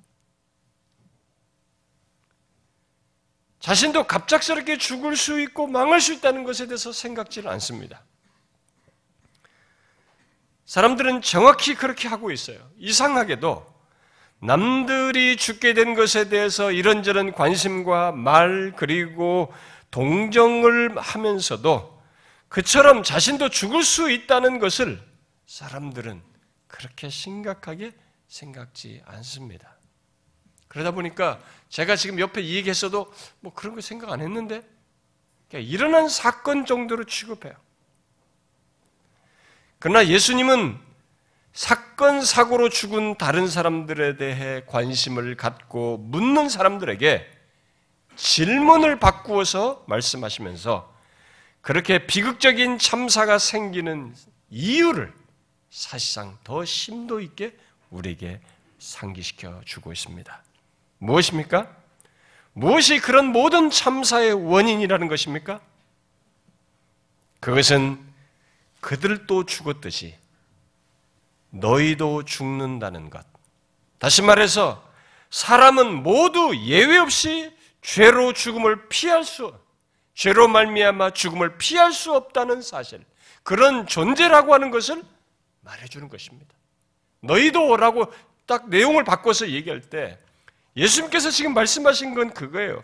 자신도 3.59 4.07
갑작스럽게 4.07 4.77
죽을 4.77 5.15
수 5.15 5.39
있고 5.41 5.67
망할 5.67 6.01
수 6.01 6.13
있다는 6.13 6.43
것에 6.43 6.67
대해서 6.67 6.91
생각지는 6.91 7.49
않습니다. 7.51 8.03
사람들은 10.65 11.21
정확히 11.21 11.75
그렇게 11.75 12.07
하고 12.07 12.31
있어요. 12.31 12.69
이상하게도 12.77 13.73
남들이 14.39 15.37
죽게 15.37 15.73
된 15.73 15.93
것에 15.95 16.27
대해서 16.27 16.71
이런저런 16.71 17.31
관심과 17.31 18.11
말 18.11 18.73
그리고 18.75 19.53
동정을 19.91 20.97
하면서도 20.97 22.01
그처럼 22.49 23.03
자신도 23.03 23.49
죽을 23.49 23.83
수 23.83 24.11
있다는 24.11 24.59
것을 24.59 25.01
사람들은 25.47 26.32
그렇게 26.73 27.07
심각하게 27.07 27.91
생각지 28.27 29.03
않습니다. 29.05 29.77
그러다 30.67 30.89
보니까 30.89 31.39
제가 31.69 31.95
지금 31.95 32.19
옆에 32.19 32.41
이 32.41 32.55
얘기했어도 32.55 33.13
뭐 33.41 33.53
그런 33.53 33.75
거 33.75 33.81
생각 33.81 34.11
안 34.11 34.21
했는데 34.21 34.63
일어난 35.51 36.09
사건 36.09 36.65
정도로 36.65 37.03
취급해요. 37.03 37.53
그러나 39.77 40.07
예수님은 40.07 40.79
사건, 41.53 42.25
사고로 42.25 42.69
죽은 42.69 43.19
다른 43.19 43.47
사람들에 43.47 44.17
대해 44.17 44.63
관심을 44.65 45.37
갖고 45.37 45.99
묻는 45.99 46.49
사람들에게 46.49 47.29
질문을 48.15 48.99
바꾸어서 48.99 49.85
말씀하시면서 49.87 50.91
그렇게 51.61 52.07
비극적인 52.07 52.79
참사가 52.79 53.37
생기는 53.37 54.15
이유를 54.49 55.13
사실상 55.73 56.37
더 56.43 56.63
심도 56.63 57.19
있게 57.19 57.57
우리에게 57.89 58.39
상기시켜 58.77 59.61
주고 59.65 59.91
있습니다. 59.91 60.43
무엇입니까? 60.99 61.67
무엇이 62.53 62.99
그런 62.99 63.25
모든 63.31 63.71
참사의 63.71 64.33
원인이라는 64.33 65.07
것입니까? 65.07 65.59
그것은 67.39 67.99
그들도 68.81 69.47
죽었듯이 69.47 70.15
너희도 71.49 72.23
죽는다는 72.25 73.09
것. 73.09 73.25
다시 73.97 74.21
말해서 74.21 74.87
사람은 75.31 76.03
모두 76.03 76.55
예외 76.55 76.99
없이 76.99 77.51
죄로 77.81 78.33
죽음을 78.33 78.89
피할 78.89 79.23
수, 79.23 79.51
죄로 80.13 80.47
말미암아 80.47 81.11
죽음을 81.11 81.57
피할 81.57 81.91
수 81.91 82.13
없다는 82.13 82.61
사실, 82.61 83.03
그런 83.41 83.87
존재라고 83.87 84.53
하는 84.53 84.69
것을 84.69 85.03
말해주는 85.63 86.07
것입니다. 86.09 86.53
너희도라고 87.21 88.11
딱 88.45 88.69
내용을 88.69 89.03
바꿔서 89.03 89.49
얘기할 89.49 89.81
때 89.81 90.17
예수님께서 90.75 91.31
지금 91.31 91.53
말씀하신 91.53 92.13
건 92.13 92.33
그거예요. 92.33 92.83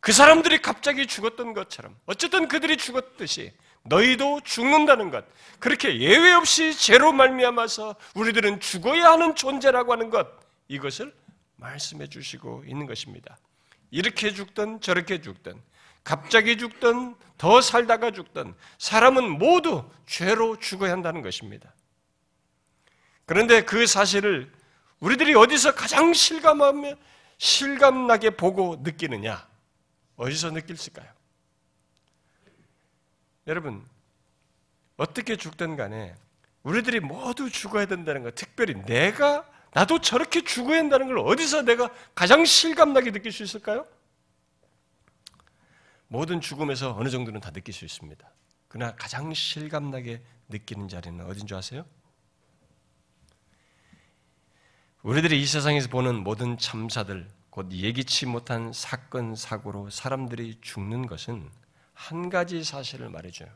그 0.00 0.12
사람들이 0.12 0.60
갑자기 0.60 1.06
죽었던 1.06 1.54
것처럼 1.54 1.96
어쨌든 2.06 2.46
그들이 2.46 2.76
죽었듯이 2.76 3.52
너희도 3.84 4.40
죽는다는 4.44 5.10
것. 5.10 5.24
그렇게 5.58 5.98
예외 5.98 6.32
없이 6.32 6.76
죄로 6.76 7.12
말미암아서 7.12 7.96
우리들은 8.14 8.60
죽어야 8.60 9.12
하는 9.12 9.34
존재라고 9.34 9.92
하는 9.92 10.10
것. 10.10 10.26
이것을 10.68 11.14
말씀해 11.56 12.08
주시고 12.08 12.64
있는 12.66 12.86
것입니다. 12.86 13.36
이렇게 13.90 14.32
죽든 14.32 14.80
저렇게 14.80 15.20
죽든 15.20 15.60
갑자기 16.04 16.58
죽든 16.58 17.16
더 17.38 17.60
살다가 17.60 18.10
죽든 18.10 18.54
사람은 18.78 19.38
모두 19.38 19.90
죄로 20.06 20.58
죽어야 20.58 20.92
한다는 20.92 21.22
것입니다. 21.22 21.74
그런데 23.26 23.64
그 23.64 23.86
사실을 23.86 24.52
우리들이 25.00 25.34
어디서 25.34 25.74
가장 25.74 26.12
실감하며 26.12 26.94
실감나게 27.38 28.30
보고 28.30 28.76
느끼느냐? 28.82 29.46
어디서 30.16 30.50
느낄까요? 30.52 31.08
여러분, 33.46 33.84
어떻게 34.96 35.36
죽든 35.36 35.76
간에 35.76 36.14
우리들이 36.62 37.00
모두 37.00 37.50
죽어야 37.50 37.86
된다는 37.86 38.22
것, 38.22 38.34
특별히 38.34 38.74
내가, 38.86 39.46
나도 39.72 40.00
저렇게 40.00 40.42
죽어야 40.42 40.78
한다는 40.78 41.08
걸 41.08 41.18
어디서 41.18 41.62
내가 41.62 41.90
가장 42.14 42.44
실감나게 42.44 43.10
느낄 43.10 43.32
수 43.32 43.42
있을까요? 43.42 43.86
모든 46.14 46.40
죽음에서 46.40 46.94
어느 46.94 47.08
정도는 47.08 47.40
다 47.40 47.50
느낄 47.50 47.74
수 47.74 47.84
있습니다. 47.84 48.24
그러나 48.68 48.94
가장 48.94 49.34
실감나게 49.34 50.22
느끼는 50.48 50.86
자리는 50.86 51.26
어딘 51.26 51.44
줄 51.44 51.56
아세요? 51.56 51.84
우리들이 55.02 55.42
이 55.42 55.44
세상에서 55.44 55.88
보는 55.88 56.22
모든 56.22 56.56
참사들, 56.56 57.28
곧 57.50 57.72
예기치 57.72 58.26
못한 58.26 58.72
사건, 58.72 59.34
사고로 59.34 59.90
사람들이 59.90 60.60
죽는 60.60 61.08
것은 61.08 61.50
한 61.94 62.30
가지 62.30 62.62
사실을 62.62 63.10
말해줘요. 63.10 63.48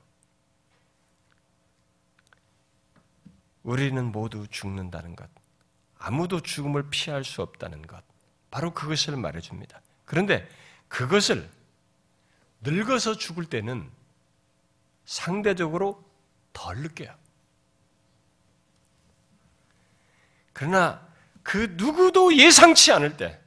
우리는 3.62 4.04
모두 4.10 4.48
죽는다는 4.48 5.14
것. 5.14 5.30
아무도 5.96 6.40
죽음을 6.40 6.90
피할 6.90 7.22
수 7.22 7.40
없다는 7.40 7.82
것. 7.82 8.02
바로 8.50 8.74
그것을 8.74 9.16
말해줍니다. 9.16 9.80
그런데 10.04 10.48
그것을 10.88 11.48
늙어서 12.60 13.16
죽을 13.16 13.44
때는 13.44 13.90
상대적으로 15.04 16.04
덜 16.52 16.78
느껴요. 16.78 17.14
그러나 20.52 21.06
그 21.42 21.74
누구도 21.76 22.36
예상치 22.36 22.92
않을 22.92 23.16
때, 23.16 23.40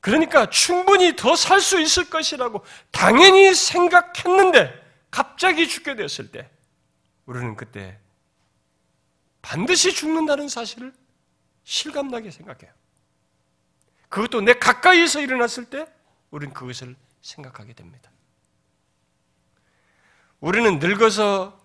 그러니까 0.00 0.48
충분히 0.48 1.16
더 1.16 1.34
살 1.34 1.60
수 1.60 1.80
있을 1.80 2.08
것이라고 2.08 2.64
당연히 2.92 3.52
생각했는데 3.52 4.72
갑자기 5.10 5.68
죽게 5.68 5.96
되었을 5.96 6.30
때 6.30 6.48
우리는 7.26 7.56
그때 7.56 7.98
반드시 9.42 9.92
죽는다는 9.92 10.48
사실을 10.48 10.94
실감나게 11.64 12.30
생각해요. 12.30 12.72
그것도 14.08 14.40
내 14.40 14.54
가까이에서 14.54 15.20
일어났을 15.20 15.66
때 15.66 15.86
우리는 16.30 16.54
그것을 16.54 16.94
생각하게 17.28 17.74
됩니다. 17.74 18.10
우리는 20.40 20.78
늙어서 20.78 21.60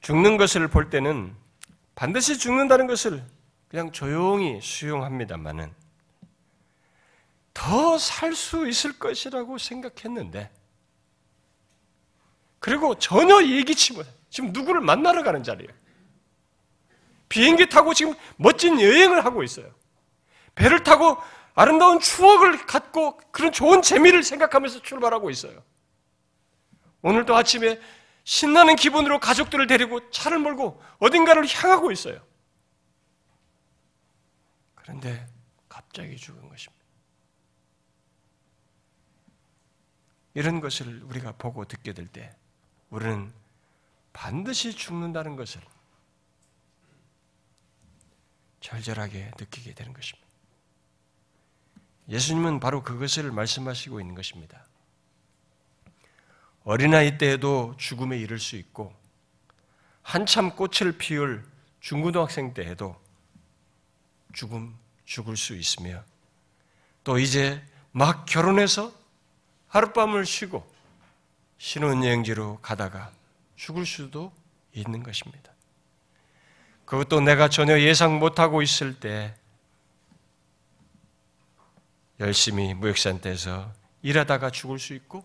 죽는 0.00 0.36
것을 0.36 0.68
볼 0.68 0.88
때는 0.88 1.34
반드시 1.94 2.38
죽는다는 2.38 2.86
것을 2.86 3.24
그냥 3.68 3.90
조용히 3.92 4.60
수용합니다만은 4.60 5.72
더 7.52 7.96
살 7.98 8.34
수 8.34 8.68
있을 8.68 8.98
것이라고 8.98 9.58
생각했는데 9.58 10.50
그리고 12.58 12.94
전혀 12.96 13.42
예기치 13.42 13.94
못해. 13.94 14.10
지금 14.30 14.52
누구를 14.52 14.80
만나러 14.80 15.22
가는 15.22 15.42
자리예요. 15.42 15.70
비행기 17.28 17.68
타고 17.68 17.94
지금 17.94 18.14
멋진 18.36 18.80
여행을 18.80 19.24
하고 19.24 19.42
있어요. 19.42 19.72
배를 20.54 20.82
타고 20.84 21.16
아름다운 21.56 21.98
추억을 22.00 22.66
갖고 22.66 23.16
그런 23.32 23.50
좋은 23.50 23.80
재미를 23.82 24.22
생각하면서 24.22 24.82
출발하고 24.82 25.30
있어요. 25.30 25.64
오늘도 27.00 27.34
아침에 27.34 27.80
신나는 28.24 28.76
기분으로 28.76 29.18
가족들을 29.20 29.66
데리고 29.66 30.10
차를 30.10 30.38
몰고 30.38 30.82
어딘가를 30.98 31.46
향하고 31.46 31.90
있어요. 31.92 32.20
그런데 34.74 35.26
갑자기 35.68 36.16
죽은 36.16 36.48
것입니다. 36.48 36.84
이런 40.34 40.60
것을 40.60 41.02
우리가 41.04 41.32
보고 41.32 41.64
듣게 41.64 41.94
될 41.94 42.06
때 42.08 42.36
우리는 42.90 43.32
반드시 44.12 44.74
죽는다는 44.76 45.36
것을 45.36 45.62
절절하게 48.60 49.30
느끼게 49.38 49.72
되는 49.74 49.94
것입니다. 49.94 50.25
예수님은 52.08 52.60
바로 52.60 52.82
그것을 52.82 53.32
말씀하시고 53.32 54.00
있는 54.00 54.14
것입니다. 54.14 54.64
어린아이 56.64 57.18
때에도 57.18 57.74
죽음에 57.76 58.18
이를 58.18 58.38
수 58.38 58.56
있고, 58.56 58.94
한참 60.02 60.50
꽃을 60.50 60.98
피울 60.98 61.44
중고등학생 61.80 62.54
때에도 62.54 63.00
죽음, 64.32 64.76
죽을 65.04 65.36
수 65.36 65.54
있으며, 65.54 66.02
또 67.04 67.18
이제 67.18 67.62
막 67.92 68.26
결혼해서 68.26 68.92
하룻밤을 69.68 70.26
쉬고 70.26 70.68
신혼여행지로 71.58 72.58
가다가 72.60 73.12
죽을 73.56 73.86
수도 73.86 74.32
있는 74.72 75.02
것입니다. 75.02 75.52
그것도 76.84 77.20
내가 77.20 77.48
전혀 77.48 77.80
예상 77.80 78.18
못하고 78.18 78.62
있을 78.62 78.98
때 79.00 79.34
열심히 82.20 82.72
무역산대에서 82.74 83.72
일하다가 84.02 84.50
죽을 84.50 84.78
수 84.78 84.94
있고 84.94 85.24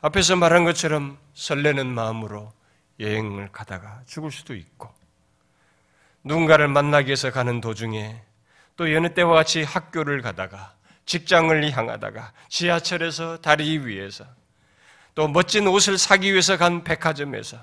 앞에서 0.00 0.36
말한 0.36 0.64
것처럼 0.64 1.18
설레는 1.34 1.86
마음으로 1.86 2.52
여행을 3.00 3.48
가다가 3.52 4.02
죽을 4.06 4.30
수도 4.30 4.54
있고 4.54 4.92
누군가를 6.24 6.68
만나기 6.68 7.06
위해서 7.08 7.30
가는 7.30 7.60
도중에 7.60 8.22
또 8.76 8.92
여느 8.92 9.14
때와 9.14 9.34
같이 9.34 9.62
학교를 9.62 10.20
가다가 10.20 10.74
직장을 11.06 11.70
향하다가 11.70 12.32
지하철에서 12.48 13.40
다리 13.40 13.78
위에서 13.78 14.26
또 15.14 15.26
멋진 15.26 15.66
옷을 15.66 15.96
사기 15.96 16.30
위해서 16.30 16.56
간 16.56 16.84
백화점에서 16.84 17.58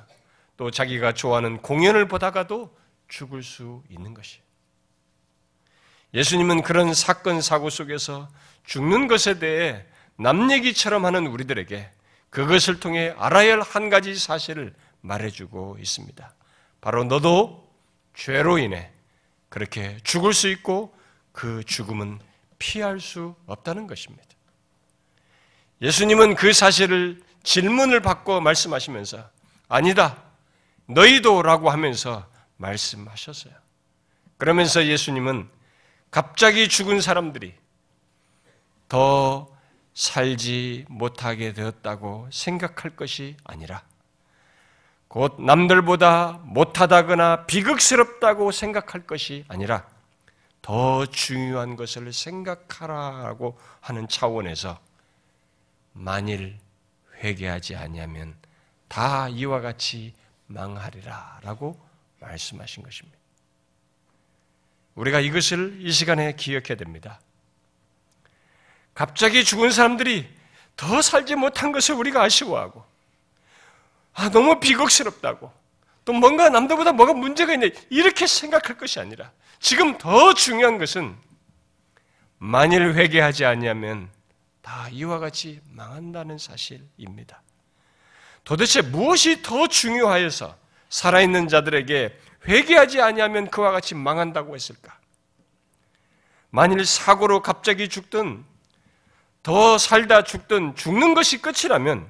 또 0.58 0.72
자기가 0.72 1.14
좋아하는 1.14 1.62
공연을 1.62 2.08
보다가도 2.08 2.76
죽을 3.08 3.44
수 3.44 3.84
있는 3.90 4.14
것이에요. 4.14 4.45
예수님은 6.16 6.62
그런 6.64 6.94
사건, 6.94 7.42
사고 7.42 7.70
속에서 7.70 8.30
죽는 8.66 9.08
것에 9.08 9.38
대해 9.38 9.86
남 10.18 10.50
얘기처럼 10.50 11.06
하는 11.06 11.28
우리들에게 11.28 11.92
그것을 12.30 12.80
통해 12.80 13.14
알아야 13.18 13.54
할 13.54 13.62
한 13.62 13.90
가지 13.90 14.16
사실을 14.16 14.74
말해주고 15.02 15.78
있습니다. 15.80 16.34
바로 16.80 17.04
너도 17.04 17.70
죄로 18.16 18.58
인해 18.58 18.92
그렇게 19.50 19.98
죽을 20.04 20.34
수 20.34 20.48
있고 20.48 20.96
그 21.34 21.64
죽음은 21.66 22.20
피할 22.60 23.02
수 23.02 23.36
없다는 23.46 23.86
것입니다. 23.86 24.24
예수님은 25.82 26.36
그 26.36 26.54
사실을 26.54 27.22
질문을 27.44 28.00
받고 28.00 28.40
말씀하시면서 28.40 29.30
아니다. 29.68 30.24
너희도라고 30.88 31.70
하면서 31.70 32.26
말씀하셨어요. 32.56 33.54
그러면서 34.38 34.86
예수님은 34.86 35.50
갑자기 36.16 36.70
죽은 36.70 37.02
사람들이 37.02 37.54
더 38.88 39.54
살지 39.94 40.86
못하게 40.88 41.52
되었다고 41.52 42.30
생각할 42.32 42.96
것이 42.96 43.36
아니라 43.44 43.84
곧 45.10 45.42
남들보다 45.42 46.40
못하다거나 46.44 47.48
비극스럽다고 47.48 48.52
생각할 48.52 49.06
것이 49.06 49.44
아니라 49.50 49.90
더 50.62 51.06
중요한 51.06 51.76
것을 51.76 52.14
생각하라고 52.14 53.60
하는 53.82 54.08
차원에서 54.08 54.80
만일 55.92 56.58
회개하지 57.16 57.76
아니하면 57.76 58.38
다 58.88 59.28
이와 59.28 59.60
같이 59.60 60.14
망하리라라고 60.48 61.78
말씀하신 62.22 62.84
것입니다. 62.84 63.25
우리가 64.96 65.20
이것을 65.20 65.78
이 65.80 65.92
시간에 65.92 66.34
기억해야 66.36 66.76
됩니다. 66.76 67.20
갑자기 68.94 69.44
죽은 69.44 69.72
사람들이 69.72 70.28
더 70.78 71.02
살지 71.02 71.36
못한 71.36 71.72
것을 71.72 71.96
우리가 71.96 72.24
아쉬워하고, 72.24 72.84
아, 74.14 74.30
너무 74.30 74.60
비극스럽다고, 74.60 75.52
또 76.06 76.14
뭔가 76.14 76.50
남들보다 76.50 76.94
뭐가 76.94 77.14
문제가 77.14 77.54
있네, 77.54 77.72
이렇게 77.90 78.26
생각할 78.26 78.78
것이 78.78 79.00
아니라, 79.00 79.32
지금 79.60 79.98
더 79.98 80.34
중요한 80.34 80.78
것은, 80.78 81.16
만일 82.38 82.94
회개하지 82.94 83.46
아니하면 83.46 84.10
다 84.62 84.88
이와 84.92 85.20
같이 85.20 85.62
망한다는 85.72 86.38
사실입니다. 86.38 87.42
도대체 88.44 88.82
무엇이 88.82 89.42
더 89.42 89.68
중요하여서 89.68 90.58
살아있는 90.90 91.48
자들에게 91.48 92.18
회개하지 92.48 93.02
아니하면 93.02 93.50
그와 93.50 93.72
같이 93.72 93.96
망한다고 93.96 94.56
했을까? 94.56 94.98
만일 96.50 96.86
사고로 96.86 97.42
갑자기 97.42 97.90
죽든 97.90 98.46
더 99.44 99.78
살다 99.78 100.24
죽든 100.24 100.76
죽는 100.76 101.14
것이 101.14 101.42
끝이라면 101.42 102.08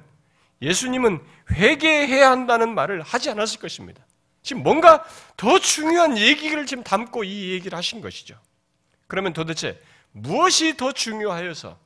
예수님은 0.62 1.20
회개해야 1.50 2.30
한다는 2.30 2.74
말을 2.74 3.02
하지 3.02 3.30
않았을 3.30 3.60
것입니다. 3.60 4.04
지금 4.42 4.62
뭔가 4.62 5.04
더 5.36 5.58
중요한 5.58 6.16
얘기를 6.16 6.64
지금 6.66 6.84
담고 6.84 7.24
이 7.24 7.50
얘기를 7.50 7.76
하신 7.76 8.00
것이죠. 8.00 8.38
그러면 9.06 9.32
도대체 9.32 9.80
무엇이 10.12 10.76
더 10.76 10.92
중요하여서 10.92 11.78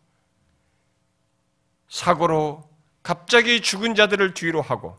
사고로 1.89 2.69
갑자기 3.03 3.61
죽은 3.61 3.95
자들을 3.95 4.35
뒤로 4.35 4.63
하고 4.63 4.97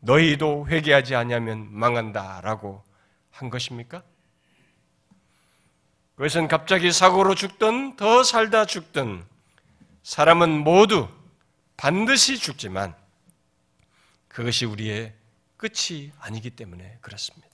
너희도 0.00 0.68
회개하지 0.68 1.14
아니하면 1.14 1.68
망한다라고 1.72 2.82
한 3.30 3.50
것입니까? 3.50 4.02
그것은 6.16 6.48
갑자기 6.48 6.92
사고로 6.92 7.34
죽든 7.34 7.96
더 7.96 8.22
살다 8.22 8.64
죽든 8.64 9.24
사람은 10.02 10.50
모두 10.64 11.08
반드시 11.76 12.38
죽지만 12.38 12.94
그것이 14.28 14.64
우리의 14.64 15.12
끝이 15.56 16.12
아니기 16.18 16.50
때문에 16.50 16.98
그렇습니다. 17.00 17.46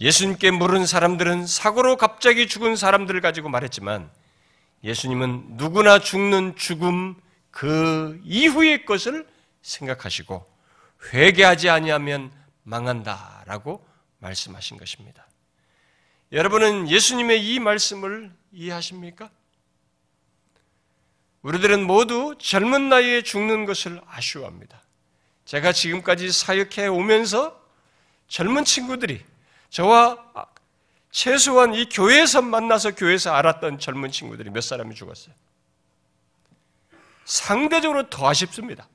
예수님께 0.00 0.50
물은 0.50 0.86
사람들은 0.86 1.46
사고로 1.46 1.96
갑자기 1.96 2.46
죽은 2.46 2.76
사람들을 2.76 3.20
가지고 3.20 3.48
말했지만 3.48 4.10
예수님은 4.82 5.56
누구나 5.56 5.98
죽는 5.98 6.56
죽음 6.56 7.14
그 7.50 8.20
이후의 8.24 8.84
것을 8.84 9.26
생각하시고 9.62 10.53
회개하지 11.12 11.68
아니하면 11.68 12.32
망한다라고 12.62 13.86
말씀하신 14.18 14.78
것입니다. 14.78 15.26
여러분은 16.32 16.88
예수님의 16.88 17.44
이 17.44 17.60
말씀을 17.60 18.32
이해하십니까? 18.52 19.30
우리들은 21.42 21.86
모두 21.86 22.34
젊은 22.38 22.88
나이에 22.88 23.22
죽는 23.22 23.66
것을 23.66 24.00
아쉬워합니다. 24.06 24.80
제가 25.44 25.72
지금까지 25.72 26.32
사역해 26.32 26.86
오면서 26.86 27.62
젊은 28.28 28.64
친구들이 28.64 29.22
저와 29.68 30.18
최소한 31.10 31.74
이 31.74 31.88
교회에서 31.88 32.40
만나서 32.40 32.94
교회에서 32.94 33.32
알았던 33.32 33.78
젊은 33.78 34.10
친구들이 34.10 34.50
몇 34.50 34.62
사람이 34.62 34.94
죽었어요. 34.94 35.34
상대적으로 37.24 38.08
더 38.08 38.28
아쉽습니다. 38.28 38.88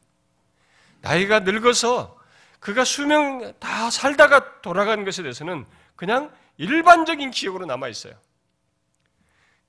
나이가 1.01 1.39
늙어서 1.39 2.17
그가 2.59 2.83
수명 2.83 3.57
다 3.59 3.89
살다가 3.89 4.61
돌아간 4.61 5.05
것에 5.05 5.21
대해서는 5.21 5.65
그냥 5.95 6.33
일반적인 6.57 7.31
기억으로 7.31 7.65
남아 7.65 7.87
있어요. 7.87 8.19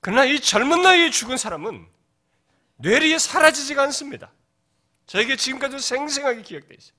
그러나 0.01 0.25
이 0.25 0.39
젊은 0.39 0.81
나이에 0.81 1.09
죽은 1.09 1.37
사람은 1.37 1.87
뇌리에 2.77 3.19
사라지지가 3.19 3.83
않습니다. 3.83 4.31
저에게 5.05 5.35
지금까지도 5.35 5.79
생생하게 5.79 6.41
기억되어 6.41 6.77
있어요. 6.77 6.95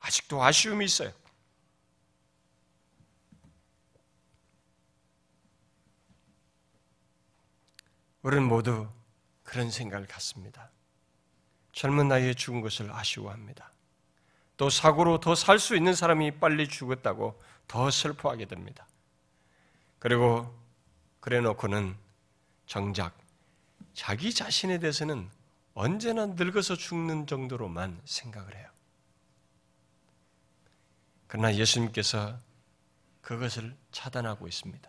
아직도 0.00 0.42
아쉬움이 0.42 0.84
있어요. 0.84 1.12
우리는 8.22 8.42
모두 8.42 8.88
그런 9.42 9.70
생각을 9.70 10.06
갖습니다. 10.06 10.73
젊은 11.74 12.08
나이에 12.08 12.34
죽은 12.34 12.60
것을 12.60 12.90
아쉬워합니다. 12.92 13.70
또 14.56 14.70
사고로 14.70 15.18
더 15.18 15.34
살 15.34 15.58
수 15.58 15.76
있는 15.76 15.94
사람이 15.94 16.38
빨리 16.38 16.68
죽었다고 16.68 17.40
더 17.66 17.90
슬퍼하게 17.90 18.46
됩니다. 18.46 18.86
그리고 19.98 20.54
그래 21.20 21.40
놓고는 21.40 21.96
정작 22.66 23.18
자기 23.92 24.32
자신에 24.32 24.78
대해서는 24.78 25.28
언제나 25.74 26.26
늙어서 26.26 26.76
죽는 26.76 27.26
정도로만 27.26 28.00
생각을 28.04 28.54
해요. 28.54 28.68
그러나 31.26 31.52
예수님께서 31.54 32.38
그것을 33.20 33.76
차단하고 33.90 34.46
있습니다. 34.46 34.88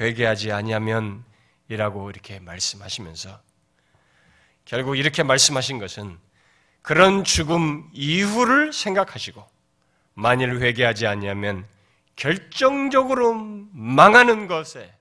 회개하지 0.00 0.50
아니하면 0.50 1.24
이라고 1.68 2.10
이렇게 2.10 2.40
말씀하시면서 2.40 3.40
결국 4.64 4.96
이렇게 4.96 5.22
말씀하신 5.22 5.78
것은 5.78 6.18
그런 6.82 7.24
죽음 7.24 7.88
이후를 7.92 8.72
생각하시고 8.72 9.44
만일 10.14 10.60
회개하지 10.60 11.06
아니하면 11.06 11.66
결정적으로 12.16 13.34
망하는 13.34 14.46
것에 14.46 14.92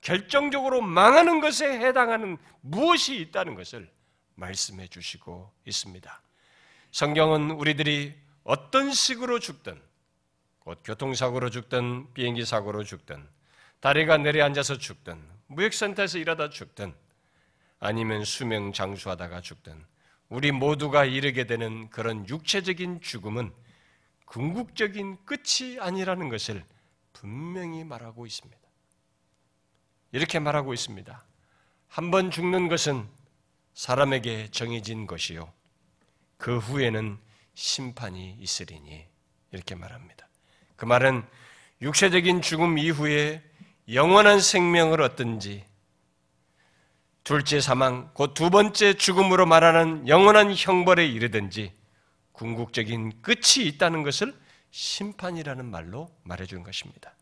결정적으로 0.00 0.80
망하는 0.80 1.40
것에 1.40 1.66
해당하는 1.66 2.38
무엇이 2.60 3.16
있다는 3.16 3.54
것을 3.54 3.90
말씀해 4.34 4.88
주시고 4.88 5.52
있습니다. 5.66 6.22
성경은 6.92 7.50
우리들이 7.52 8.14
어떤 8.42 8.92
식으로 8.92 9.38
죽든, 9.38 9.80
곧 10.60 10.80
교통사고로 10.84 11.50
죽든, 11.50 12.12
비행기 12.14 12.44
사고로 12.44 12.84
죽든, 12.84 13.26
다리가 13.80 14.16
내려앉아서 14.18 14.78
죽든, 14.78 15.22
무역센터에서 15.48 16.18
일하다 16.18 16.50
죽든, 16.50 16.94
아니면 17.80 18.24
수명 18.24 18.72
장수하다가 18.72 19.40
죽든, 19.40 19.84
우리 20.28 20.52
모두가 20.52 21.04
이르게 21.04 21.44
되는 21.44 21.90
그런 21.90 22.28
육체적인 22.28 23.00
죽음은 23.00 23.52
궁극적인 24.26 25.24
끝이 25.24 25.80
아니라는 25.80 26.28
것을 26.28 26.64
분명히 27.12 27.82
말하고 27.82 28.26
있습니다. 28.26 28.60
이렇게 30.12 30.38
말하고 30.38 30.72
있습니다. 30.72 31.24
한 31.88 32.10
번 32.12 32.30
죽는 32.30 32.68
것은 32.68 33.08
사람에게 33.74 34.48
정해진 34.52 35.06
것이요. 35.06 35.52
그 36.36 36.58
후에는 36.58 37.18
심판이 37.54 38.36
있으리니 38.40 39.06
이렇게 39.52 39.74
말합니다. 39.74 40.28
그 40.76 40.84
말은 40.84 41.26
육체적인 41.82 42.42
죽음 42.42 42.78
이후에 42.78 43.42
영원한 43.92 44.40
생명을 44.40 45.02
얻든지 45.02 45.64
둘째 47.24 47.60
사망, 47.60 48.10
곧 48.14 48.34
두 48.34 48.50
번째 48.50 48.94
죽음으로 48.94 49.46
말하는 49.46 50.08
영원한 50.08 50.54
형벌에 50.56 51.06
이르든지 51.06 51.72
궁극적인 52.32 53.22
끝이 53.22 53.66
있다는 53.66 54.02
것을 54.02 54.34
심판이라는 54.70 55.64
말로 55.64 56.10
말해준 56.22 56.62
것입니다. 56.62 57.14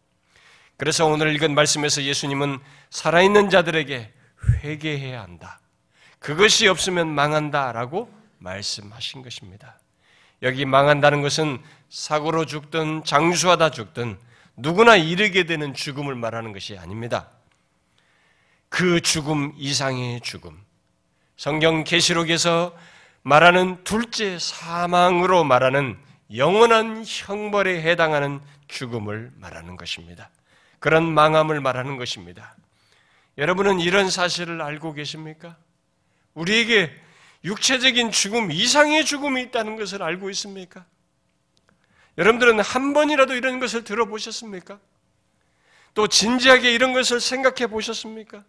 그래서 0.76 1.06
오늘 1.06 1.34
읽은 1.34 1.54
말씀에서 1.54 2.02
예수님은 2.02 2.58
살아있는 2.90 3.50
자들에게 3.50 4.12
회개해야 4.62 5.20
한다. 5.20 5.58
그것이 6.20 6.68
없으면 6.68 7.08
망한다 7.08 7.72
라고 7.72 8.12
말씀하신 8.38 9.22
것입니다. 9.22 9.80
여기 10.42 10.64
망한다는 10.64 11.22
것은 11.22 11.60
사고로 11.88 12.46
죽든 12.46 13.02
장수하다 13.04 13.70
죽든 13.70 14.18
누구나 14.56 14.96
이르게 14.96 15.44
되는 15.44 15.74
죽음을 15.74 16.14
말하는 16.14 16.52
것이 16.52 16.78
아닙니다. 16.78 17.28
그 18.78 19.00
죽음 19.00 19.52
이상의 19.56 20.20
죽음. 20.20 20.56
성경 21.36 21.82
계시록에서 21.82 22.78
말하는 23.22 23.82
둘째 23.82 24.38
사망으로 24.38 25.42
말하는 25.42 25.98
영원한 26.36 27.02
형벌에 27.04 27.82
해당하는 27.82 28.38
죽음을 28.68 29.32
말하는 29.34 29.74
것입니다. 29.74 30.30
그런 30.78 31.12
망함을 31.12 31.60
말하는 31.60 31.96
것입니다. 31.96 32.54
여러분은 33.36 33.80
이런 33.80 34.10
사실을 34.10 34.62
알고 34.62 34.92
계십니까? 34.92 35.56
우리에게 36.34 36.94
육체적인 37.42 38.12
죽음 38.12 38.52
이상의 38.52 39.04
죽음이 39.04 39.42
있다는 39.42 39.74
것을 39.74 40.04
알고 40.04 40.30
있습니까? 40.30 40.86
여러분들은 42.16 42.60
한 42.60 42.92
번이라도 42.92 43.34
이런 43.34 43.58
것을 43.58 43.82
들어보셨습니까? 43.82 44.78
또 45.94 46.06
진지하게 46.06 46.72
이런 46.72 46.92
것을 46.92 47.20
생각해 47.20 47.66
보셨습니까? 47.66 48.44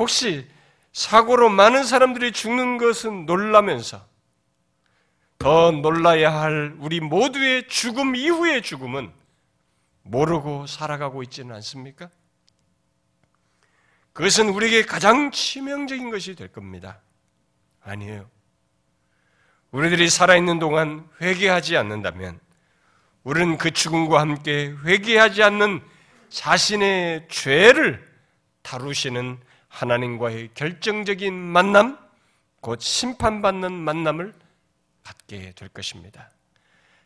혹시 0.00 0.48
사고로 0.92 1.50
많은 1.50 1.84
사람들이 1.84 2.32
죽는 2.32 2.78
것은 2.78 3.26
놀라면서 3.26 4.02
더 5.38 5.70
놀라야 5.70 6.32
할 6.32 6.74
우리 6.78 7.00
모두의 7.00 7.68
죽음 7.68 8.16
이후의 8.16 8.62
죽음은 8.62 9.12
모르고 10.02 10.66
살아가고 10.66 11.22
있지는 11.24 11.54
않습니까? 11.56 12.08
그것은 14.14 14.48
우리에게 14.48 14.86
가장 14.86 15.30
치명적인 15.30 16.10
것이 16.10 16.34
될 16.34 16.48
겁니다. 16.48 17.00
아니에요. 17.82 18.28
우리들이 19.70 20.08
살아있는 20.08 20.58
동안 20.60 21.06
회개하지 21.20 21.76
않는다면 21.76 22.40
우리는 23.22 23.58
그 23.58 23.70
죽음과 23.70 24.18
함께 24.18 24.74
회개하지 24.82 25.42
않는 25.42 25.82
자신의 26.30 27.28
죄를 27.28 28.02
다루시는 28.62 29.38
하나님과의 29.70 30.50
결정적인 30.54 31.32
만남, 31.32 31.98
곧 32.60 32.80
심판받는 32.80 33.72
만남을 33.72 34.34
갖게 35.02 35.52
될 35.54 35.68
것입니다. 35.70 36.30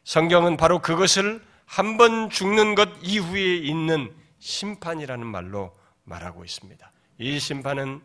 성경은 0.02 0.56
바로 0.56 0.80
그것을 0.80 1.40
한 1.66 1.96
번 1.96 2.28
죽는 2.28 2.74
것 2.74 2.90
이후에 3.00 3.56
있는 3.56 4.12
심판이라는 4.38 5.26
말로 5.26 5.74
말하고 6.04 6.44
있습니다. 6.44 6.92
이 7.18 7.38
심판은 7.38 8.02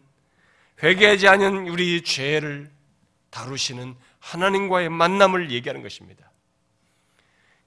회개하지 0.81 1.27
않은 1.27 1.67
우리 1.67 2.01
죄를 2.03 2.71
다루시는 3.31 3.95
하나님과의 4.19 4.89
만남을 4.89 5.51
얘기하는 5.51 5.81
것입니다. 5.81 6.31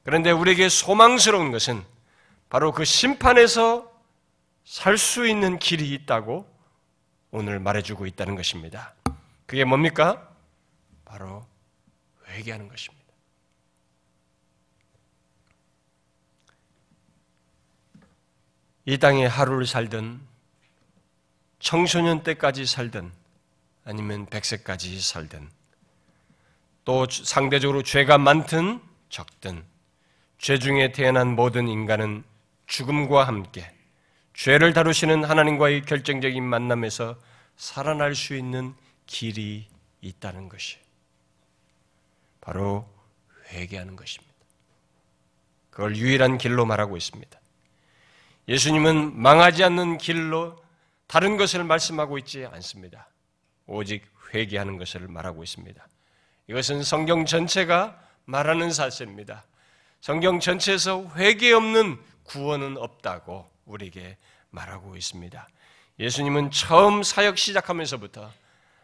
그런데 0.04 0.30
우리에게 0.30 0.68
소망스러운 0.68 1.50
것은 1.52 1.84
바로 2.48 2.72
그 2.72 2.84
심판에서 2.84 3.90
살 4.64 4.96
수 4.96 5.26
있는 5.26 5.58
길이 5.58 5.92
있다고 5.92 6.48
오늘 7.34 7.58
말해주고 7.58 8.04
있다는 8.06 8.36
것입니다. 8.36 8.94
그게 9.46 9.64
뭡니까? 9.64 10.30
바로 11.06 11.46
회개하는 12.28 12.68
것입니다. 12.68 13.02
이 18.84 18.98
땅에 18.98 19.24
하루를 19.24 19.66
살든 19.66 20.20
청소년 21.58 22.22
때까지 22.22 22.66
살든 22.66 23.10
아니면 23.84 24.26
백세까지 24.26 25.00
살든 25.00 25.48
또 26.84 27.06
상대적으로 27.08 27.82
죄가 27.82 28.18
많든 28.18 28.82
적든 29.08 29.64
죄 30.36 30.58
중에 30.58 30.92
태어난 30.92 31.34
모든 31.34 31.66
인간은 31.66 32.24
죽음과 32.66 33.26
함께 33.26 33.72
죄를 34.42 34.72
다루시는 34.72 35.22
하나님과의 35.22 35.82
결정적인 35.82 36.42
만남에서 36.42 37.16
살아날 37.56 38.16
수 38.16 38.34
있는 38.34 38.74
길이 39.06 39.68
있다는 40.00 40.48
것이 40.48 40.78
바로 42.40 42.84
회개하는 43.52 43.94
것입니다. 43.94 44.34
그걸 45.70 45.94
유일한 45.94 46.38
길로 46.38 46.66
말하고 46.66 46.96
있습니다. 46.96 47.40
예수님은 48.48 49.16
망하지 49.16 49.62
않는 49.62 49.98
길로 49.98 50.60
다른 51.06 51.36
것을 51.36 51.62
말씀하고 51.62 52.18
있지 52.18 52.44
않습니다. 52.44 53.08
오직 53.66 54.04
회개하는 54.34 54.76
것을 54.76 55.06
말하고 55.06 55.44
있습니다. 55.44 55.86
이것은 56.48 56.82
성경 56.82 57.26
전체가 57.26 57.96
말하는 58.24 58.72
사실입니다. 58.72 59.44
성경 60.00 60.40
전체에서 60.40 61.12
회개 61.14 61.52
없는 61.52 61.96
구원은 62.24 62.76
없다고 62.76 63.48
우리에게 63.66 64.18
말하고 64.52 64.96
있습니다. 64.96 65.48
예수님은 65.98 66.52
처음 66.52 67.02
사역 67.02 67.36
시작하면서부터 67.36 68.30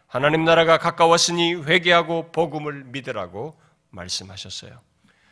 하나님 0.07 0.43
나라가 0.43 0.77
가까웠으니 0.77 1.55
회개하고 1.55 2.31
복음을 2.31 2.83
믿으라고 2.85 3.59
말씀하셨어요. 3.91 4.77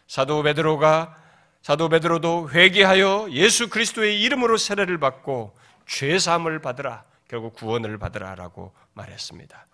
사도 0.07 0.43
베드로가 0.43 1.17
사도 1.61 1.89
베드로도 1.89 2.51
회개하여 2.51 3.27
예수 3.31 3.69
그리스도의 3.69 4.21
이름으로 4.21 4.57
세례를 4.57 4.99
받고 4.99 5.57
죄 5.85 6.17
사함을 6.17 6.59
받으라. 6.61 7.03
결국 7.27 7.55
구원을 7.55 7.97
받으라라고 7.97 8.73
말했습니다. 8.93 9.65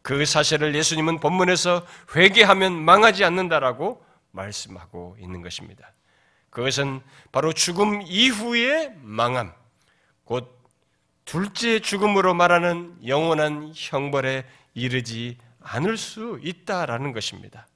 그 0.00 0.24
사실을 0.24 0.74
예수님은 0.74 1.20
본문에서 1.20 1.86
회개하면 2.14 2.72
망하지 2.72 3.24
않는다라고 3.24 4.04
말씀하고 4.30 5.16
있는 5.18 5.42
것입니다. 5.42 5.92
그것은 6.50 7.02
바로 7.32 7.52
죽음 7.52 8.02
이후의 8.02 8.94
망함, 9.02 9.52
곧 10.24 10.62
둘째 11.24 11.80
죽음으로 11.80 12.34
말하는 12.34 12.96
영원한 13.06 13.72
형벌에 13.74 14.44
이르지 14.74 15.38
않을 15.60 15.96
수 15.96 16.38
있다라는 16.42 17.12
것입니다. 17.12 17.66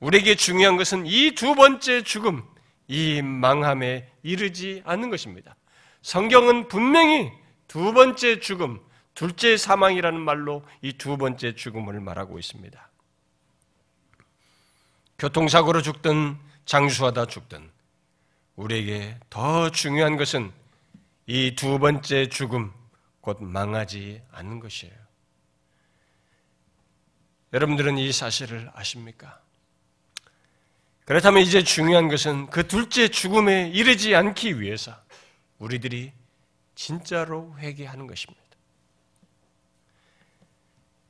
우리에게 0.00 0.34
중요한 0.34 0.76
것은 0.76 1.06
이 1.06 1.34
두 1.34 1.54
번째 1.54 2.02
죽음, 2.02 2.44
이 2.88 3.22
망함에 3.22 4.10
이르지 4.22 4.82
않는 4.84 5.08
것입니다. 5.10 5.56
성경은 6.02 6.68
분명히 6.68 7.32
두 7.66 7.92
번째 7.92 8.40
죽음, 8.40 8.80
둘째 9.14 9.56
사망이라는 9.56 10.20
말로 10.20 10.62
이 10.82 10.92
두 10.92 11.16
번째 11.16 11.54
죽음을 11.54 11.98
말하고 12.00 12.38
있습니다. 12.38 12.90
교통사고로 15.18 15.80
죽든 15.80 16.36
장수하다 16.66 17.26
죽든 17.26 17.70
우리에게 18.56 19.18
더 19.30 19.70
중요한 19.70 20.16
것은 20.16 20.52
이 21.26 21.54
두 21.56 21.78
번째 21.78 22.28
죽음, 22.28 22.72
곧 23.20 23.42
망하지 23.42 24.22
않는 24.30 24.60
것이에요. 24.60 24.94
여러분들은 27.52 27.98
이 27.98 28.12
사실을 28.12 28.70
아십니까? 28.74 29.40
그렇다면 31.04 31.42
이제 31.42 31.62
중요한 31.62 32.08
것은 32.08 32.46
그 32.50 32.66
둘째 32.66 33.08
죽음에 33.08 33.70
이르지 33.70 34.14
않기 34.14 34.60
위해서 34.60 34.94
우리들이 35.58 36.12
진짜로 36.74 37.56
회개하는 37.58 38.06
것입니다. 38.06 38.44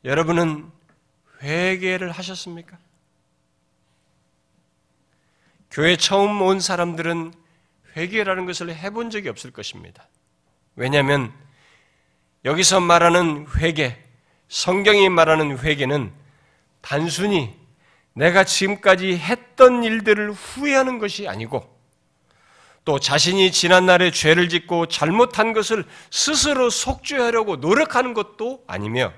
여러분은 0.04 0.70
회개를 1.42 2.12
하셨습니까? 2.12 2.78
교회 5.70 5.96
처음 5.96 6.40
온 6.40 6.60
사람들은 6.60 7.34
회개라는 7.96 8.46
것을 8.46 8.74
해본 8.74 9.10
적이 9.10 9.30
없을 9.30 9.50
것입니다. 9.50 10.06
왜냐하면 10.74 11.32
여기서 12.44 12.80
말하는 12.80 13.46
회개, 13.56 13.96
성경이 14.48 15.08
말하는 15.08 15.58
회개는 15.58 16.12
단순히 16.80 17.54
내가 18.12 18.44
지금까지 18.44 19.16
했던 19.16 19.82
일들을 19.82 20.32
후회하는 20.32 20.98
것이 20.98 21.28
아니고 21.28 21.74
또 22.84 23.00
자신이 23.00 23.50
지난날에 23.50 24.12
죄를 24.12 24.48
짓고 24.48 24.86
잘못한 24.86 25.52
것을 25.52 25.84
스스로 26.10 26.70
속죄하려고 26.70 27.56
노력하는 27.56 28.14
것도 28.14 28.62
아니며 28.68 29.12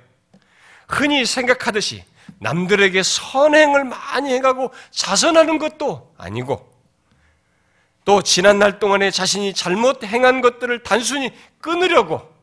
흔히 0.88 1.26
생각하듯이 1.26 2.02
남들에게 2.40 3.02
선행을 3.02 3.84
많이 3.84 4.32
해가고 4.32 4.72
자선하는 4.90 5.58
것도 5.58 6.14
아니고 6.16 6.77
또 8.08 8.22
지난 8.22 8.58
날 8.58 8.78
동안에 8.78 9.10
자신이 9.10 9.52
잘못 9.52 10.02
행한 10.02 10.40
것들을 10.40 10.82
단순히 10.82 11.30
끊으려고 11.60 12.34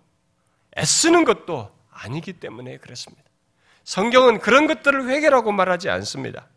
애쓰는 0.77 1.25
것도 1.25 1.75
아니기 1.89 2.33
때문에 2.33 2.77
그렇습니다. 2.77 3.23
성경은 3.83 4.41
그런 4.41 4.67
것들을 4.67 5.09
회개라고 5.09 5.51
말하지 5.51 5.89
않습니다. 5.89 6.47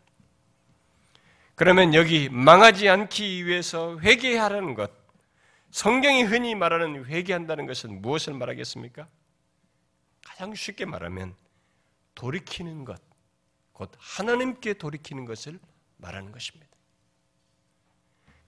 그러면 1.55 1.95
여기 1.95 2.29
망하지 2.29 2.87
않기 2.87 3.47
위해서 3.47 3.97
회개하라는 3.99 4.75
것, 4.75 4.91
성경이 5.71 6.21
흔히 6.21 6.53
말하는 6.53 7.05
회개한다는 7.05 7.65
것은 7.65 8.03
무엇을 8.03 8.35
말하겠습니까? 8.35 9.07
가장 10.23 10.53
쉽게 10.53 10.85
말하면 10.85 11.33
돌이키는 12.13 12.85
것, 12.85 13.01
곧 13.73 13.91
하나님께 13.97 14.73
돌이키는 14.73 15.25
것을 15.25 15.59
말하는 15.97 16.31
것입니다. 16.31 16.69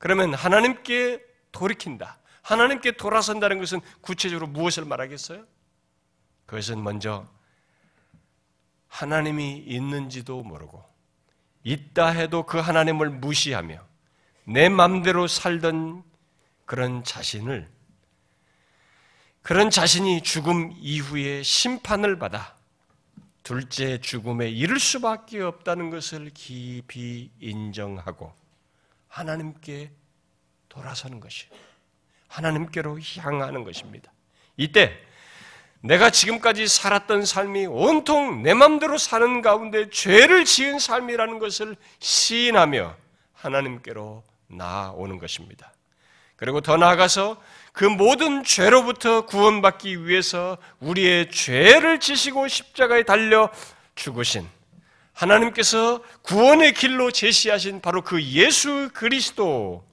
그러면 0.01 0.33
하나님께 0.33 1.23
돌이킨다. 1.51 2.17
하나님께 2.41 2.93
돌아선다는 2.93 3.59
것은 3.59 3.81
구체적으로 4.01 4.47
무엇을 4.47 4.83
말하겠어요? 4.83 5.45
그것은 6.47 6.83
먼저 6.83 7.27
하나님이 8.87 9.59
있는지도 9.59 10.41
모르고 10.41 10.83
있다 11.63 12.07
해도 12.07 12.47
그 12.47 12.57
하나님을 12.57 13.11
무시하며 13.11 13.79
내 14.45 14.69
맘대로 14.69 15.27
살던 15.27 16.03
그런 16.65 17.03
자신을 17.03 17.69
그런 19.43 19.69
자신이 19.69 20.23
죽음 20.23 20.73
이후에 20.79 21.43
심판을 21.43 22.17
받아 22.17 22.55
둘째 23.43 24.01
죽음에 24.01 24.49
이를 24.49 24.79
수밖에 24.79 25.41
없다는 25.41 25.91
것을 25.91 26.31
깊이 26.33 27.29
인정하고 27.39 28.40
하나님께 29.12 29.91
돌아서는 30.69 31.19
것이에요. 31.19 31.52
하나님께로 32.28 32.97
향하는 33.19 33.63
것입니다. 33.63 34.12
이때 34.56 34.97
내가 35.82 36.10
지금까지 36.10 36.67
살았던 36.67 37.26
삶이 37.26 37.65
온통 37.65 38.41
내 38.43 38.54
맘대로 38.54 38.97
사는 38.97 39.41
가운데 39.41 39.89
죄를 39.89 40.45
지은 40.45 40.80
삶이라는 40.80 41.39
것을 41.39 41.76
시인하며 42.00 42.95
하나님께로 43.34 44.24
나아오는 44.47 45.17
것입니다. 45.19 45.74
그리고 46.38 46.62
더 46.62 46.78
나아가서 46.78 47.41
그 47.74 47.84
모든 47.84 48.43
죄로부터 48.43 49.26
구원받기 49.26 50.08
위해서 50.08 50.58
우리의 50.80 51.32
죄를 51.32 52.00
지시고 52.00 52.47
십자가에 52.47 53.04
달려 53.04 53.50
죽으신 53.95 54.47
하나님께서 55.13 56.04
구원의 56.21 56.74
길로 56.74 57.12
제시하신 57.12 57.82
바로 57.82 58.02
그 58.02 58.21
예수 58.24 58.89
그리스도 58.93 59.86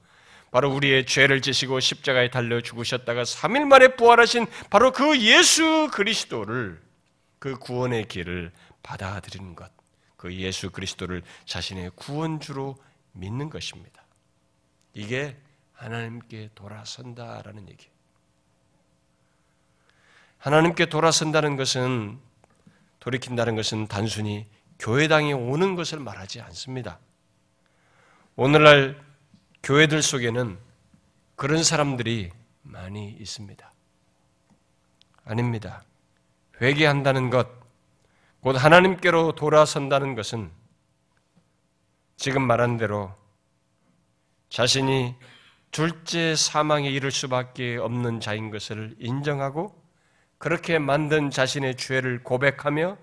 바로 0.50 0.72
우리의 0.72 1.04
죄를 1.04 1.42
지시고 1.42 1.80
십자가에 1.80 2.30
달려 2.30 2.60
죽으셨다가 2.60 3.22
3일 3.24 3.64
만에 3.64 3.88
부활하신 3.96 4.46
바로 4.70 4.92
그 4.92 5.18
예수 5.20 5.90
그리스도를 5.92 6.80
그 7.38 7.56
구원의 7.58 8.08
길을 8.08 8.52
받아들이는 8.82 9.54
것. 9.54 9.70
그 10.16 10.34
예수 10.34 10.70
그리스도를 10.70 11.22
자신의 11.44 11.92
구원주로 11.94 12.76
믿는 13.12 13.50
것입니다. 13.50 14.02
이게 14.94 15.36
하나님께 15.74 16.50
돌아선다라는 16.54 17.68
얘기예요. 17.68 17.92
하나님께 20.38 20.86
돌아선다는 20.86 21.56
것은 21.56 22.18
돌이킨다는 23.00 23.54
것은 23.54 23.86
단순히 23.86 24.46
교회당에 24.78 25.32
오는 25.32 25.74
것을 25.74 25.98
말하지 25.98 26.40
않습니다. 26.40 26.98
오늘날 28.36 29.02
교회들 29.62 30.02
속에는 30.02 30.58
그런 31.34 31.64
사람들이 31.64 32.30
많이 32.62 33.10
있습니다. 33.10 33.72
아닙니다. 35.24 35.82
회개한다는 36.60 37.30
것, 37.30 37.48
곧 38.40 38.56
하나님께로 38.56 39.32
돌아선다는 39.32 40.14
것은 40.14 40.50
지금 42.16 42.42
말한 42.42 42.76
대로 42.76 43.12
자신이 44.48 45.14
둘째 45.70 46.34
사망에 46.34 46.88
이를 46.88 47.10
수밖에 47.10 47.76
없는 47.76 48.20
자인 48.20 48.50
것을 48.50 48.96
인정하고 48.98 49.74
그렇게 50.38 50.78
만든 50.78 51.30
자신의 51.30 51.76
죄를 51.76 52.22
고백하며 52.22 52.96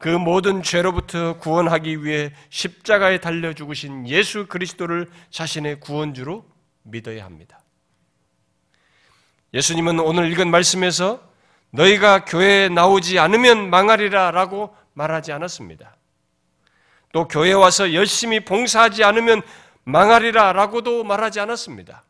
그 0.00 0.08
모든 0.08 0.62
죄로부터 0.62 1.36
구원하기 1.36 2.04
위해 2.04 2.32
십자가에 2.48 3.20
달려 3.20 3.52
죽으신 3.52 4.08
예수 4.08 4.46
그리스도를 4.46 5.10
자신의 5.28 5.78
구원주로 5.80 6.46
믿어야 6.84 7.22
합니다. 7.26 7.60
예수님은 9.52 10.00
오늘 10.00 10.32
읽은 10.32 10.50
말씀에서 10.50 11.22
너희가 11.72 12.24
교회에 12.24 12.70
나오지 12.70 13.18
않으면 13.18 13.68
망하리라 13.68 14.30
라고 14.30 14.74
말하지 14.94 15.32
않았습니다. 15.32 15.94
또 17.12 17.28
교회 17.28 17.52
와서 17.52 17.92
열심히 17.92 18.40
봉사하지 18.40 19.04
않으면 19.04 19.42
망하리라 19.84 20.54
라고도 20.54 21.04
말하지 21.04 21.40
않았습니다. 21.40 22.04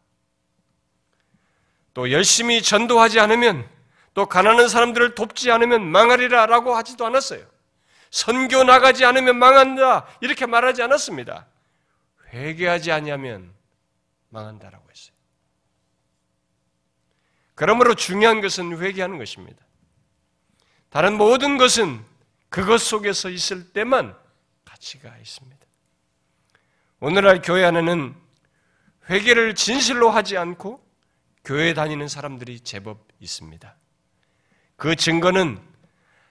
또 1.93 2.13
열심히 2.13 2.63
전도하지 2.63 3.19
않으면 3.19 3.69
또 4.15 4.27
가난한 4.27 4.69
사람들을 4.69 5.17
돕지 5.17 5.51
않으면 5.51 5.85
망하리라 5.85 6.47
라고 6.47 6.77
하지도 6.77 7.05
않았어요. 7.05 7.50
선교 8.11 8.65
나가지 8.65 9.05
않으면 9.05 9.37
망한다. 9.37 10.07
이렇게 10.21 10.47
말하지 10.47 10.83
않았습니다. 10.83 11.47
회개하지 12.33 12.93
않으면 12.93 13.53
망한다라고 14.31 14.89
했어요. 14.91 15.15
그러므로 17.55 17.95
중요한 17.95 18.41
것은 18.41 18.79
회개하는 18.79 19.19
것입니다. 19.19 19.65
다른 20.89 21.17
모든 21.17 21.57
것은 21.57 22.05
그것 22.49 22.79
속에서 22.79 23.31
있을 23.31 23.73
때만 23.73 24.17
가치가 24.65 25.17
있습니다. 25.17 25.61
오늘날 26.99 27.41
교회 27.43 27.65
안에는 27.65 28.15
회개를 29.09 29.55
진실로 29.55 30.11
하지 30.11 30.37
않고 30.37 30.85
교회 31.45 31.75
다니는 31.75 32.09
사람들이 32.09 32.61
제법 32.61 33.07
있습니다. 33.21 33.77
그 34.77 34.97
증거는 34.97 35.61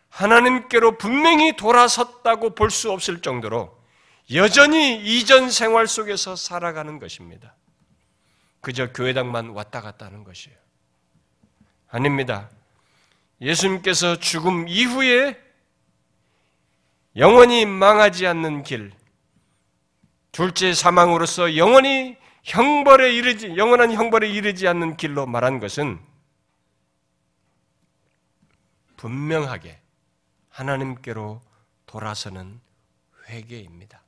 하나님께로 0.10 0.98
분명히 0.98 1.56
돌아섰다고 1.56 2.56
볼 2.56 2.70
수 2.72 2.92
없을 2.92 3.22
정도로 3.22 3.78
여전히 4.34 4.96
이전 4.98 5.50
생활 5.50 5.88
속에서 5.88 6.36
살아가는 6.36 7.00
것입니다. 7.00 7.56
그저 8.62 8.92
교회당만 8.92 9.50
왔다 9.50 9.82
갔다 9.82 10.06
하는 10.06 10.24
것이에요. 10.24 10.58
아닙니다. 11.90 12.50
예수님께서 13.42 14.18
죽음 14.18 14.68
이후에 14.68 15.40
영원히 17.16 17.66
망하지 17.66 18.28
않는 18.28 18.64
길, 18.64 18.92
둘째 20.32 20.74
사망으로서 20.74 21.56
영원히 21.58 22.18
형벌에 22.44 23.14
이르지, 23.16 23.58
영원한 23.58 23.92
형벌에 23.92 24.30
이르지 24.30 24.68
않는 24.68 24.98
길로 24.98 25.26
말한 25.26 25.60
것은 25.60 26.00
분명하게 28.98 29.79
하나님께로 30.50 31.42
돌아서는 31.86 32.60
회개입니다. 33.28 34.02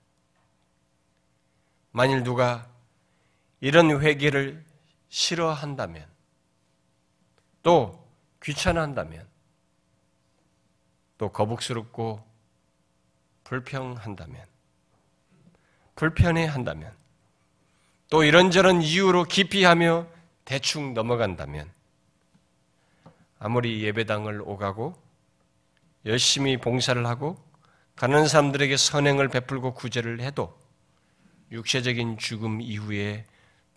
만일 1.92 2.24
누가 2.24 2.68
이런 3.60 4.02
회개를 4.02 4.64
싫어한다면 5.10 6.08
또 7.64 8.08
귀찮아한다면 8.42 9.28
또 11.18 11.30
거북스럽고 11.30 12.26
불평한다면 13.44 14.46
불편해한다면 15.96 16.92
또 18.10 18.24
이런저런 18.24 18.82
이유로 18.82 19.26
기피하며 19.26 20.08
대충 20.46 20.94
넘어간다면 20.94 21.72
아무리 23.38 23.84
예배당을 23.84 24.42
오가고 24.42 25.11
열심히 26.06 26.58
봉사를 26.58 27.06
하고 27.06 27.38
가는 27.96 28.28
사람들에게 28.28 28.78
선행을 28.78 29.28
베풀고 29.30 29.74
구제를 29.74 30.22
해도 30.22 30.58
육체적인 31.52 32.18
죽음 32.18 32.62
이후에 32.62 33.26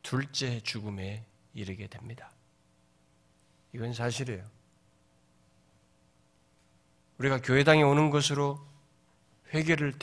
둘째 0.03 0.61
죽음에 0.61 1.25
이르게 1.53 1.87
됩니다. 1.87 2.31
이건 3.72 3.93
사실이에요. 3.93 4.45
우리가 7.18 7.41
교회당에 7.41 7.83
오는 7.83 8.11
것으로 8.11 8.64
회개를 9.53 9.95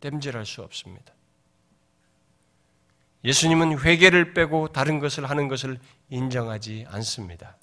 땜질할 0.00 0.44
수 0.44 0.62
없습니다. 0.62 1.12
예수님은 3.24 3.80
회개를 3.80 4.34
빼고 4.34 4.68
다른 4.68 4.98
것을 4.98 5.28
하는 5.28 5.48
것을 5.48 5.78
인정하지 6.10 6.84
않습니다. 6.88 7.56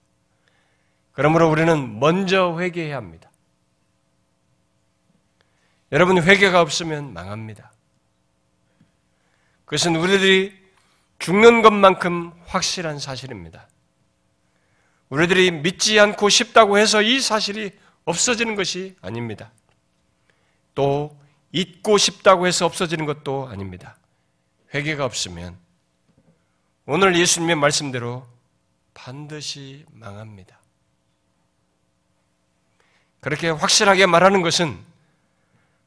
그러므로 1.14 1.50
우리는 1.50 2.00
먼저 2.00 2.58
회개해야 2.60 2.96
합니다. 2.96 3.30
여러분 5.92 6.22
회개가 6.22 6.62
없으면 6.62 7.14
망합니다. 7.14 7.72
그것은 9.66 9.96
우리들이 9.96 10.58
죽는 11.20 11.62
것만큼 11.62 12.32
확실한 12.46 13.00
사실입니다. 13.00 13.68
우리들이 15.10 15.52
믿지 15.52 16.00
않고 16.00 16.30
싶다고 16.30 16.78
해서 16.78 17.02
이 17.02 17.20
사실이 17.20 17.72
없어지는 18.06 18.56
것이 18.56 18.96
아닙니다. 19.02 19.52
또 20.74 21.18
잊고 21.52 21.98
싶다고 21.98 22.48
해서 22.48 22.66
없어지는 22.66 23.06
것도 23.06 23.48
아닙니다. 23.50 23.98
회개가 24.74 25.04
없으면 25.04 25.58
오늘 26.86 27.18
예수님의 27.20 27.58
말씀대로 27.58 28.26
반드시 28.94 29.86
망합니다. 29.92 30.61
그렇게 33.22 33.50
확실하게 33.50 34.06
말하는 34.06 34.42
것은 34.42 34.78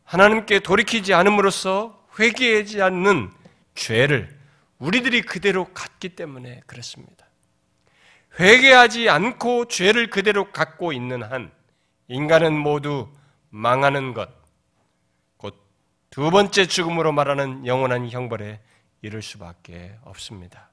하나님께 0.05 0.61
돌이키지 0.61 1.12
않음으로써 1.12 2.07
회개하지 2.18 2.80
않는 2.80 3.30
죄를 3.74 4.35
우리들이 4.78 5.22
그대로 5.22 5.66
갖기 5.72 6.11
때문에 6.11 6.62
그렇습니다. 6.66 7.26
회개하지 8.41 9.09
않고 9.09 9.66
죄를 9.66 10.11
그대로 10.11 10.51
갖고 10.51 10.93
있는 10.93 11.22
한 11.22 11.53
인간은 12.09 12.57
모두 12.57 13.09
망하는 13.51 14.14
것, 14.14 14.28
곧 15.37 15.55
두 16.14 16.30
번째 16.30 16.66
죽음으로 16.66 17.11
말하는 17.11 17.66
영원한 17.66 18.09
형벌에 18.09 18.61
이를 19.03 19.20
수밖에 19.20 19.97
없습니다. 20.03 20.70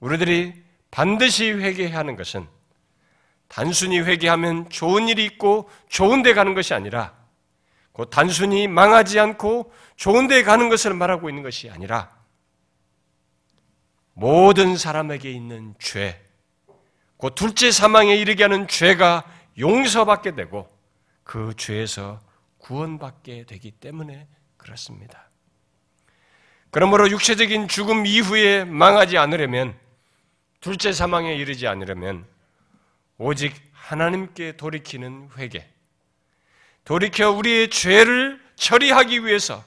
우리들이 0.00 0.62
반드시 0.90 1.50
회개해야 1.50 1.96
하는 1.96 2.14
것은 2.14 2.46
단순히 3.48 4.00
회개하면 4.00 4.70
좋은 4.70 5.08
일이 5.08 5.24
있고 5.24 5.68
좋은 5.88 6.22
데 6.22 6.34
가는 6.34 6.54
것이 6.54 6.74
아니라 6.74 7.14
곧 7.92 8.10
단순히 8.10 8.66
망하지 8.66 9.20
않고 9.20 9.72
좋은 9.96 10.26
데 10.26 10.42
가는 10.42 10.68
것을 10.68 10.94
말하고 10.94 11.28
있는 11.28 11.42
것이 11.42 11.70
아니라 11.70 12.10
모든 14.14 14.76
사람에게 14.76 15.30
있는 15.30 15.74
죄, 15.78 16.20
곧 17.16 17.34
둘째 17.34 17.70
사망에 17.70 18.16
이르게 18.16 18.44
하는 18.44 18.66
죄가 18.68 19.24
용서받게 19.58 20.34
되고 20.34 20.68
그 21.22 21.54
죄에서 21.56 22.20
구원받게 22.58 23.44
되기 23.46 23.70
때문에 23.70 24.26
그렇습니다. 24.56 25.30
그러므로 26.70 27.08
육체적인 27.10 27.68
죽음 27.68 28.06
이후에 28.06 28.64
망하지 28.64 29.18
않으려면 29.18 29.78
둘째 30.60 30.92
사망에 30.92 31.34
이르지 31.34 31.66
않으려면 31.68 32.26
오직 33.18 33.54
하나님께 33.72 34.56
돌이키는 34.56 35.30
회개, 35.36 35.66
돌이켜 36.84 37.30
우리의 37.30 37.70
죄를 37.70 38.42
처리하기 38.56 39.24
위해서 39.24 39.64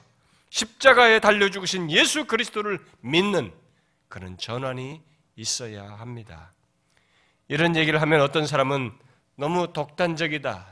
십자가에 0.50 1.20
달려 1.20 1.50
죽으신 1.50 1.90
예수 1.90 2.26
그리스도를 2.26 2.78
믿는 3.00 3.52
그런 4.08 4.38
전환이 4.38 5.02
있어야 5.36 5.84
합니다. 5.84 6.52
이런 7.48 7.76
얘기를 7.76 8.00
하면 8.02 8.20
어떤 8.20 8.46
사람은 8.46 8.92
너무 9.36 9.72
독단적이다, 9.72 10.66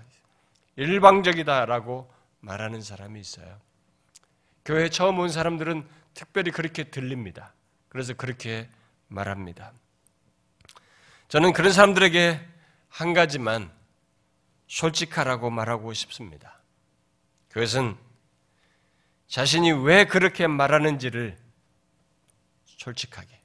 일방적이다라고 0.76 2.12
말하는 2.40 2.80
사람이 2.82 3.18
있어요. 3.20 3.60
교회 4.64 4.88
처음 4.88 5.18
온 5.18 5.28
사람들은 5.28 5.86
특별히 6.14 6.50
그렇게 6.50 6.84
들립니다. 6.84 7.54
그래서 7.88 8.14
그렇게 8.14 8.68
말합니다. 9.08 9.72
저는 11.28 11.52
그런 11.52 11.72
사람들에게 11.72 12.55
한 12.96 13.12
가지만 13.12 13.70
솔직하라고 14.68 15.50
말하고 15.50 15.92
싶습니다. 15.92 16.62
그것은 17.50 17.94
자신이 19.28 19.70
왜 19.70 20.06
그렇게 20.06 20.46
말하는지를 20.46 21.36
솔직하게, 22.64 23.38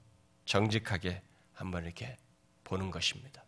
정직하게 0.45 1.21
한번 1.53 1.83
이렇게 1.83 2.15
보는 2.63 2.91
것입니다. 2.91 3.43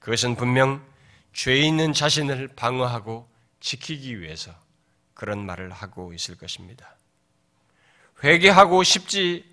그것은 0.00 0.34
분명 0.34 0.84
죄 1.32 1.54
있는 1.60 1.92
자신을 1.92 2.48
방어하고 2.56 3.30
지키기 3.60 4.20
위해서 4.20 4.52
그런 5.14 5.46
말을 5.46 5.70
하고 5.70 6.12
있을 6.12 6.36
것입니다. 6.36 6.96
회개하고 8.24 8.82
싶지 8.82 9.48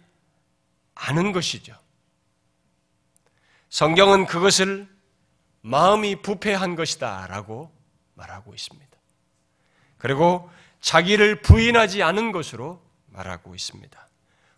않은 0.95 1.33
것이죠. 1.33 1.77
성경은 3.69 4.25
그것을 4.25 4.87
마음이 5.61 6.21
부패한 6.21 6.75
것이다 6.75 7.27
라고 7.27 7.71
말하고 8.15 8.53
있습니다. 8.53 8.89
그리고 9.97 10.49
자기를 10.81 11.41
부인하지 11.41 12.03
않은 12.03 12.31
것으로 12.31 12.81
말하고 13.07 13.53
있습니다. 13.55 14.07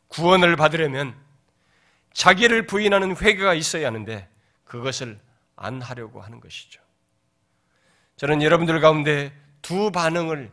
구원을 0.07 0.55
받으려면 0.55 1.15
자기를 2.13 2.67
부인하는 2.67 3.15
회개가 3.17 3.53
있어야 3.53 3.87
하는데 3.87 4.29
그것을 4.65 5.19
안 5.55 5.81
하려고 5.81 6.21
하는 6.21 6.39
것이죠. 6.39 6.81
저는 8.17 8.41
여러분들 8.41 8.79
가운데 8.81 9.33
두 9.61 9.91
반응을 9.91 10.51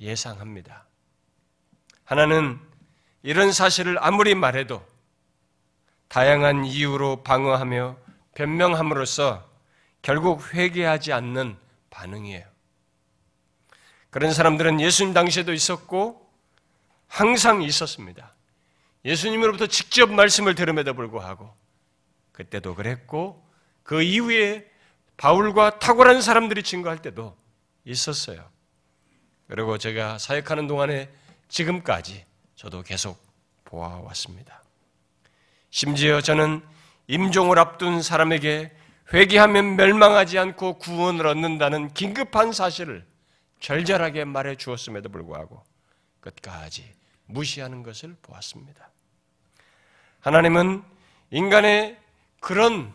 예상합니다. 0.00 0.86
하나는 2.04 2.58
이런 3.22 3.52
사실을 3.52 3.96
아무리 4.00 4.34
말해도 4.34 4.84
다양한 6.10 6.64
이유로 6.64 7.22
방어하며 7.22 7.96
변명함으로써 8.34 9.48
결국 10.02 10.52
회개하지 10.52 11.12
않는 11.12 11.56
반응이에요. 11.90 12.44
그런 14.10 14.32
사람들은 14.32 14.80
예수님 14.80 15.14
당시에도 15.14 15.52
있었고 15.52 16.28
항상 17.06 17.62
있었습니다. 17.62 18.34
예수님으로부터 19.04 19.68
직접 19.68 20.10
말씀을 20.10 20.56
들음에도 20.56 20.94
불구하고 20.94 21.54
그때도 22.32 22.74
그랬고 22.74 23.48
그 23.84 24.02
이후에 24.02 24.68
바울과 25.16 25.78
탁월한 25.78 26.22
사람들이 26.22 26.64
증거할 26.64 27.00
때도 27.02 27.36
있었어요. 27.84 28.50
그리고 29.46 29.78
제가 29.78 30.18
사역하는 30.18 30.66
동안에 30.66 31.08
지금까지 31.48 32.24
저도 32.56 32.82
계속 32.82 33.16
보아왔습니다. 33.64 34.59
심지어 35.70 36.20
저는 36.20 36.62
임종을 37.06 37.58
앞둔 37.58 38.02
사람에게 38.02 38.72
회개하면 39.12 39.76
멸망하지 39.76 40.38
않고 40.38 40.78
구원을 40.78 41.26
얻는다는 41.26 41.92
긴급한 41.94 42.52
사실을 42.52 43.04
절절하게 43.60 44.24
말해 44.24 44.56
주었음에도 44.56 45.08
불구하고 45.08 45.64
끝까지 46.20 46.92
무시하는 47.26 47.82
것을 47.82 48.16
보았습니다. 48.22 48.90
하나님은 50.20 50.82
인간의 51.30 51.98
그런 52.40 52.92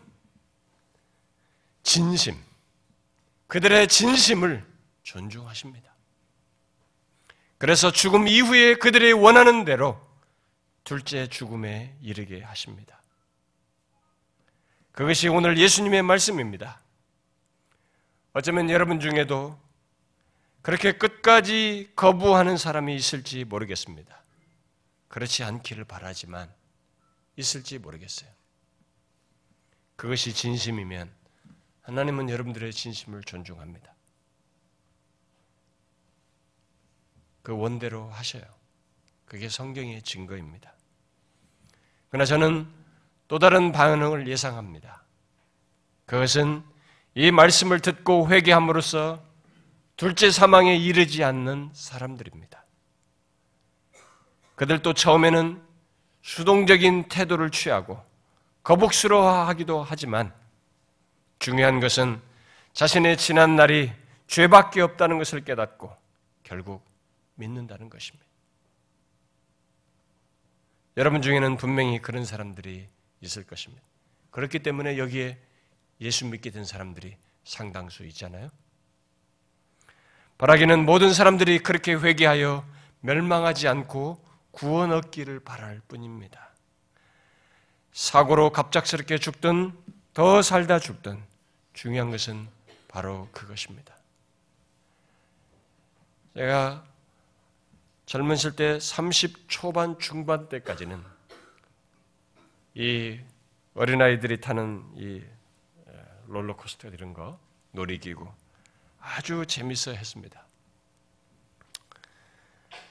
진심, 1.83 2.35
그들의 3.47 3.87
진심을 3.87 4.65
존중하십니다. 5.03 5.93
그래서 7.57 7.91
죽음 7.91 8.27
이후에 8.27 8.75
그들이 8.75 9.13
원하는 9.13 9.65
대로 9.65 10.04
둘째 10.85 11.27
죽음에 11.27 11.97
이르게 11.99 12.41
하십니다. 12.41 13.01
그것이 14.93 15.27
오늘 15.27 15.57
예수님의 15.57 16.03
말씀입니다. 16.03 16.79
어쩌면 18.31 18.69
여러분 18.69 18.99
중에도 18.99 19.59
그렇게 20.61 20.93
끝까지 20.93 21.91
거부하는 21.95 22.57
사람이 22.57 22.95
있을지 22.95 23.43
모르겠습니다. 23.45 24.23
그렇지 25.07 25.43
않기를 25.43 25.85
바라지만 25.85 26.53
있을지 27.35 27.79
모르겠어요. 27.79 28.29
그것이 29.95 30.33
진심이면 30.33 31.11
하나님은 31.81 32.29
여러분들의 32.29 32.71
진심을 32.71 33.23
존중합니다. 33.23 33.93
그 37.41 37.57
원대로 37.57 38.09
하셔요. 38.09 38.43
그게 39.25 39.49
성경의 39.49 40.03
증거입니다. 40.03 40.74
그러나 42.15 42.23
저는 42.23 42.65
또 43.27 43.39
다른 43.39 43.73
반응을 43.73 44.29
예상합니다. 44.29 45.03
그것은 46.05 46.63
이 47.13 47.29
말씀을 47.29 47.81
듣고 47.81 48.29
회개함으로써 48.29 49.21
둘째 49.97 50.31
사망에 50.31 50.77
이르지 50.77 51.25
않는 51.25 51.71
사람들입니다. 51.73 52.63
그들도 54.55 54.93
처음에는 54.93 55.61
수동적인 56.21 57.09
태도를 57.09 57.49
취하고 57.49 58.01
거북스러워하기도 58.63 59.83
하지만 59.83 60.33
중요한 61.39 61.81
것은 61.81 62.21
자신의 62.71 63.17
지난 63.17 63.57
날이 63.57 63.91
죄밖에 64.27 64.79
없다는 64.79 65.17
것을 65.17 65.43
깨닫고 65.43 65.93
결국 66.43 66.81
믿는다는 67.33 67.89
것입니다. 67.89 68.25
여러분 70.97 71.21
중에는 71.21 71.57
분명히 71.57 72.01
그런 72.01 72.25
사람들이 72.25 72.87
있을 73.21 73.43
것입니다. 73.43 73.83
그렇기 74.31 74.59
때문에 74.59 74.97
여기에 74.97 75.37
예수 76.01 76.25
믿게 76.25 76.51
된 76.51 76.65
사람들이 76.65 77.17
상당수 77.43 78.05
있잖아요. 78.05 78.49
바라기는 80.37 80.85
모든 80.85 81.13
사람들이 81.13 81.59
그렇게 81.59 81.93
회개하여 81.93 82.65
멸망하지 83.01 83.67
않고 83.67 84.23
구원 84.51 84.91
얻기를 84.91 85.41
바랄 85.41 85.81
뿐입니다. 85.87 86.49
사고로 87.91 88.51
갑작스럽게 88.51 89.17
죽든 89.17 89.71
더 90.13 90.41
살다 90.41 90.79
죽든 90.79 91.21
중요한 91.73 92.11
것은 92.11 92.47
바로 92.87 93.29
그것입니다. 93.31 93.95
제가 96.35 96.85
젊으실 98.05 98.51
때30 98.55 99.45
초반 99.47 99.97
중반 99.99 100.47
때까지는 100.47 101.03
이 102.75 103.19
어린아이들이 103.73 104.41
타는 104.41 104.91
이 104.95 105.23
롤러코스터 106.27 106.89
이런 106.89 107.13
거 107.13 107.39
놀이기구 107.71 108.27
아주 108.99 109.45
재밌어 109.45 109.91
했습니다. 109.91 110.45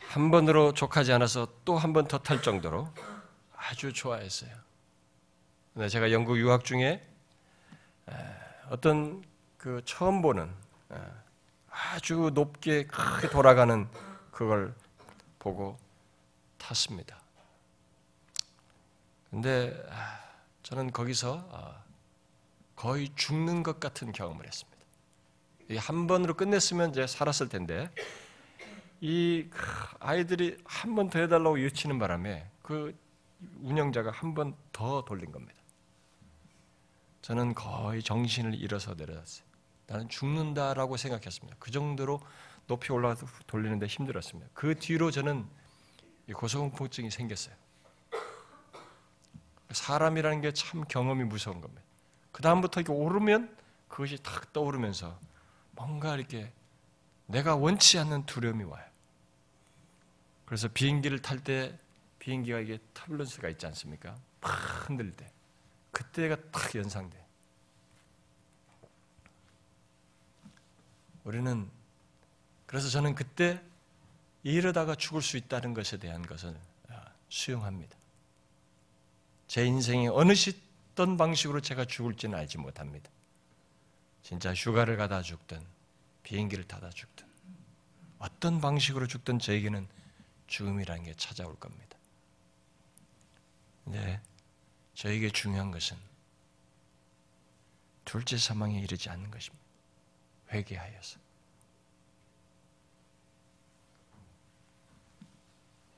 한 0.09 0.31
번으로 0.31 0.73
족하지 0.75 1.13
않아서 1.13 1.49
또 1.65 1.77
한 1.79 1.93
번 1.93 2.07
더 2.07 2.19
탈 2.23 2.41
정도로 2.43 2.93
아주 3.57 3.93
좋아했어요. 3.93 4.51
제가 5.91 6.13
영국 6.13 6.39
유학 6.39 6.65
중에 6.65 7.05
어떤 8.69 9.25
그 9.59 9.83
처음 9.85 10.23
보는 10.23 10.53
아주 11.69 12.31
높게 12.33 12.87
크게 12.87 13.29
돌아가는 13.29 13.89
그걸 14.31 14.75
보고 15.45 15.77
탔습니다. 16.57 17.21
근데 19.31 19.75
저는 20.63 20.91
거기서 20.91 21.83
거의 22.75 23.11
죽는 23.15 23.63
것 23.63 23.79
같은 23.79 24.13
경험을 24.13 24.47
했습니다. 24.47 24.79
한 25.79 26.07
번으로 26.07 26.33
끝냈으면 26.35 26.91
이제 26.91 27.07
살았을 27.07 27.51
텐데 27.51 27.91
이 29.03 29.47
아이들이 30.01 30.57
한 30.65 30.95
번 30.95 31.11
더 31.11 31.19
해달라고 31.19 31.63
요치는 31.63 31.99
바람에 31.99 32.49
그 32.63 32.97
운영자가 33.61 34.11
한 34.13 34.35
번 34.35 34.55
더 34.73 35.05
돌린 35.05 35.31
겁니다. 35.31 35.55
저는 37.21 37.55
거의 37.55 38.03
정신을 38.03 38.55
잃어서 38.55 38.95
내려갔어요. 38.95 39.45
나는 39.89 40.09
죽는다라고 40.09 40.97
생각했습니다. 40.97 41.57
그 41.59 41.71
정도로 41.71 42.21
높이 42.67 42.93
올라가서 42.93 43.27
돌리는데 43.47 43.87
힘들었습니다. 43.87 44.51
그 44.55 44.75
뒤로 44.75 45.11
저는 45.11 45.47
고소공포증이 46.33 47.11
생겼어요. 47.11 47.55
사람이라는 49.71 50.41
게 50.41 50.53
참 50.53 50.85
경험이 50.85 51.25
무서운 51.25 51.61
겁니다. 51.61 51.83
그 52.33 52.43
다음부터 52.43 52.81
이렇게 52.81 52.93
오르면 52.93 53.57
그것이 53.89 54.23
탁 54.23 54.53
떠오르면서 54.53 55.19
뭔가 55.73 56.17
이렇게 56.17 56.53
내가 57.27 57.57
원치 57.57 57.99
않는 57.99 58.27
두려움이 58.27 58.65
와요. 58.65 58.85
그래서 60.47 60.69
비행기를 60.69 61.21
탈 61.21 61.43
때 61.43 61.79
비행기가 62.19 62.61
이게 62.61 62.79
터블런스가 62.95 63.49
있지 63.51 63.67
않습니까? 63.67 64.17
팍 64.41 64.89
흔들 64.89 65.13
때 65.13 65.31
그때가 65.91 66.37
딱 66.51 66.75
연상돼. 66.75 67.23
우리는 71.25 71.71
그래서 72.75 72.89
저는 72.89 73.15
그때 73.15 73.63
이러다가 74.43 74.97
죽을 74.97 75.23
수 75.23 75.37
있다는 75.37 75.75
것에 75.75 75.97
대한 75.97 76.27
것을 76.27 76.59
아, 76.89 77.05
수용합니다. 77.29 77.97
제 79.47 79.65
인생이 79.65 80.09
어느 80.09 80.35
시던 80.35 81.17
방식으로 81.17 81.61
제가 81.61 81.85
죽을지는 81.85 82.37
알지 82.37 82.59
못합니다. 82.59 83.09
진짜 84.25 84.53
휴가를 84.53 84.97
가다 84.97 85.23
죽든 85.23 85.65
비행기를 86.25 86.67
타다 86.67 86.91
죽든 86.91 87.25
어떤 88.19 88.61
방식으로 88.61 89.07
죽든 89.07 89.39
저에게는 89.39 89.87
죽음이라는 90.49 91.05
게 91.05 91.15
찾아올 91.15 91.55
겁니다. 91.55 91.97
네, 93.85 94.21
저에게 94.95 95.31
중요한 95.31 95.71
것은 95.71 95.97
둘째 98.05 98.37
사망에 98.37 98.81
이르지 98.81 99.11
않는 99.11 99.31
것입니다. 99.31 99.65
회개하여서. 100.51 101.23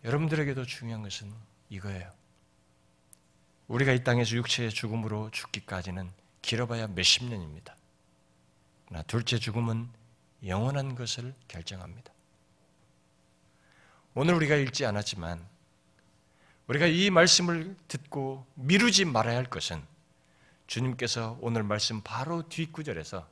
여러분들에게도 0.07 0.65
중요한 0.65 1.03
것은 1.03 1.33
이거예요. 1.69 2.11
우리가 3.67 3.93
이 3.93 4.05
땅에서 4.05 4.37
육체의 4.37 4.71
죽음으로 4.71 5.31
죽기까지는 5.33 6.09
길어봐야 6.43 6.87
몇십 6.87 7.25
년입니다. 7.25 7.77
그러나 8.87 9.03
둘째 9.03 9.37
죽음은 9.37 9.89
영원한 10.47 10.95
것을 10.95 11.35
결정합니다. 11.49 12.13
오늘 14.15 14.35
우리가 14.35 14.55
읽지 14.55 14.87
않았지만 14.87 15.45
우리가 16.69 16.87
이 16.87 17.11
말씀을 17.11 17.77
듣고 17.89 18.47
미루지 18.55 19.05
말아야 19.05 19.37
할 19.37 19.47
것은 19.47 19.83
주님께서 20.69 21.37
오늘 21.41 21.65
말씀 21.65 22.01
바로 22.03 22.49
뒷구절에서 22.49 23.29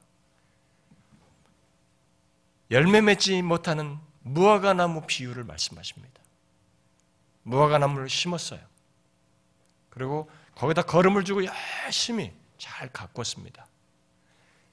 열매 2.73 3.01
맺지 3.01 3.43
못하는 3.43 3.97
무화과 4.23 4.73
나무 4.75 5.07
비유를 5.07 5.45
말씀하십니다. 5.45 6.24
무화과 7.45 7.79
나무를 7.79 8.09
심었어요. 8.09 8.61
그리고 9.91 10.29
거기다 10.57 10.83
걸음을 10.83 11.25
주고 11.25 11.43
열심히 11.45 12.33
잘 12.59 12.93
가꿨습니다. 12.93 13.67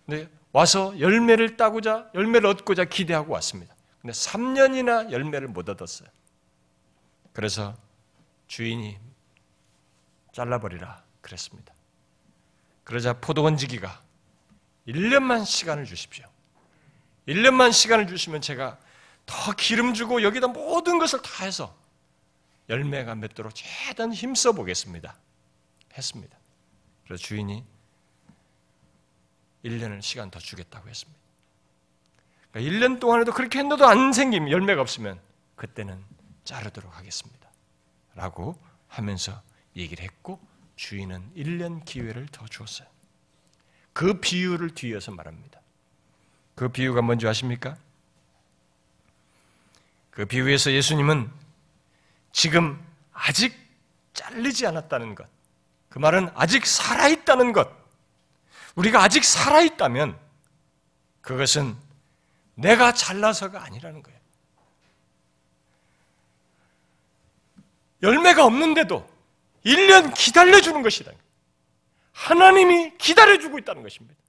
근데 0.06 0.30
와서 0.52 1.00
열매를 1.00 1.58
따고자 1.58 2.10
열매를 2.14 2.48
얻고자 2.50 2.86
기대하고 2.86 3.34
왔습니다. 3.34 3.76
근데 4.02 4.14
3년이나 4.14 5.12
열매를 5.12 5.48
못 5.48 5.70
얻었어요. 5.70 6.10
그래서 7.34 7.76
주인이 8.48 8.98
잘라버리라 10.34 11.04
그랬습니다. 11.22 11.74
그러자 12.84 13.14
포도 13.14 13.44
원지기가 13.44 14.02
1년만 14.88 15.46
시간을 15.46 15.86
주십시오. 15.86 16.26
1년만 17.28 17.72
시간을 17.72 18.08
주시면 18.08 18.42
제가 18.42 18.80
더 19.26 19.54
기름 19.54 19.94
주고 19.94 20.24
여기다 20.24 20.48
모든 20.48 20.98
것을 20.98 21.22
다 21.22 21.46
해서 21.46 21.76
열매가 22.72 23.16
맺도록 23.16 23.54
최대한 23.54 24.14
힘써 24.14 24.54
보겠습니다. 24.54 25.16
했습니다. 25.96 26.38
그래서 27.04 27.22
주인이 27.22 27.64
1년을 29.66 30.02
시간 30.02 30.32
더 30.32 30.40
주겠다고 30.40 30.90
했습니다. 30.90 31.20
그러니까 32.52 32.72
1년 32.72 33.00
동안에도 33.00 33.34
그렇게 33.34 33.60
했는데도 33.60 33.86
안 33.86 34.14
생김 34.14 34.50
열매가 34.50 34.82
없으면 34.82 35.20
그때는 35.56 36.04
자르도록 36.46 36.98
하겠습니다. 36.98 37.50
라고 38.16 38.58
하면서 38.88 39.42
얘기를 39.76 40.04
했고 40.04 40.40
주인은 40.78 41.34
1년 41.36 41.84
기회를 41.86 42.28
더 42.32 42.46
주었어요. 42.48 42.88
그 43.94 44.20
비유를 44.20 44.74
뒤이어서 44.74 45.12
말합니다. 45.12 45.60
그 46.56 46.70
비유가 46.70 47.02
뭔지 47.02 47.28
아십니까? 47.28 47.78
그 50.10 50.26
비유에서 50.26 50.72
예수님은 50.72 51.41
지금 52.32 52.84
아직 53.14 53.56
잘리지 54.14 54.68
않았다는 54.68 55.16
것, 55.16 55.28
그 55.90 56.00
말은 56.00 56.30
아직 56.36 56.66
살아있다는 56.66 57.54
것, 57.54 57.70
우리가 58.76 59.04
아직 59.04 59.24
살아있다면 59.24 60.18
그것은 61.22 61.76
내가 62.56 62.94
잘나서가 62.94 63.64
아니라는 63.64 64.02
거예요. 64.04 64.20
열매가 68.02 68.46
없는데도 68.46 69.08
1년 69.66 70.14
기다려주는 70.16 70.82
것이다. 70.82 71.12
하나님이 72.14 72.98
기다려주고 72.98 73.60
있다는 73.60 73.84
것입니다. 73.84 74.20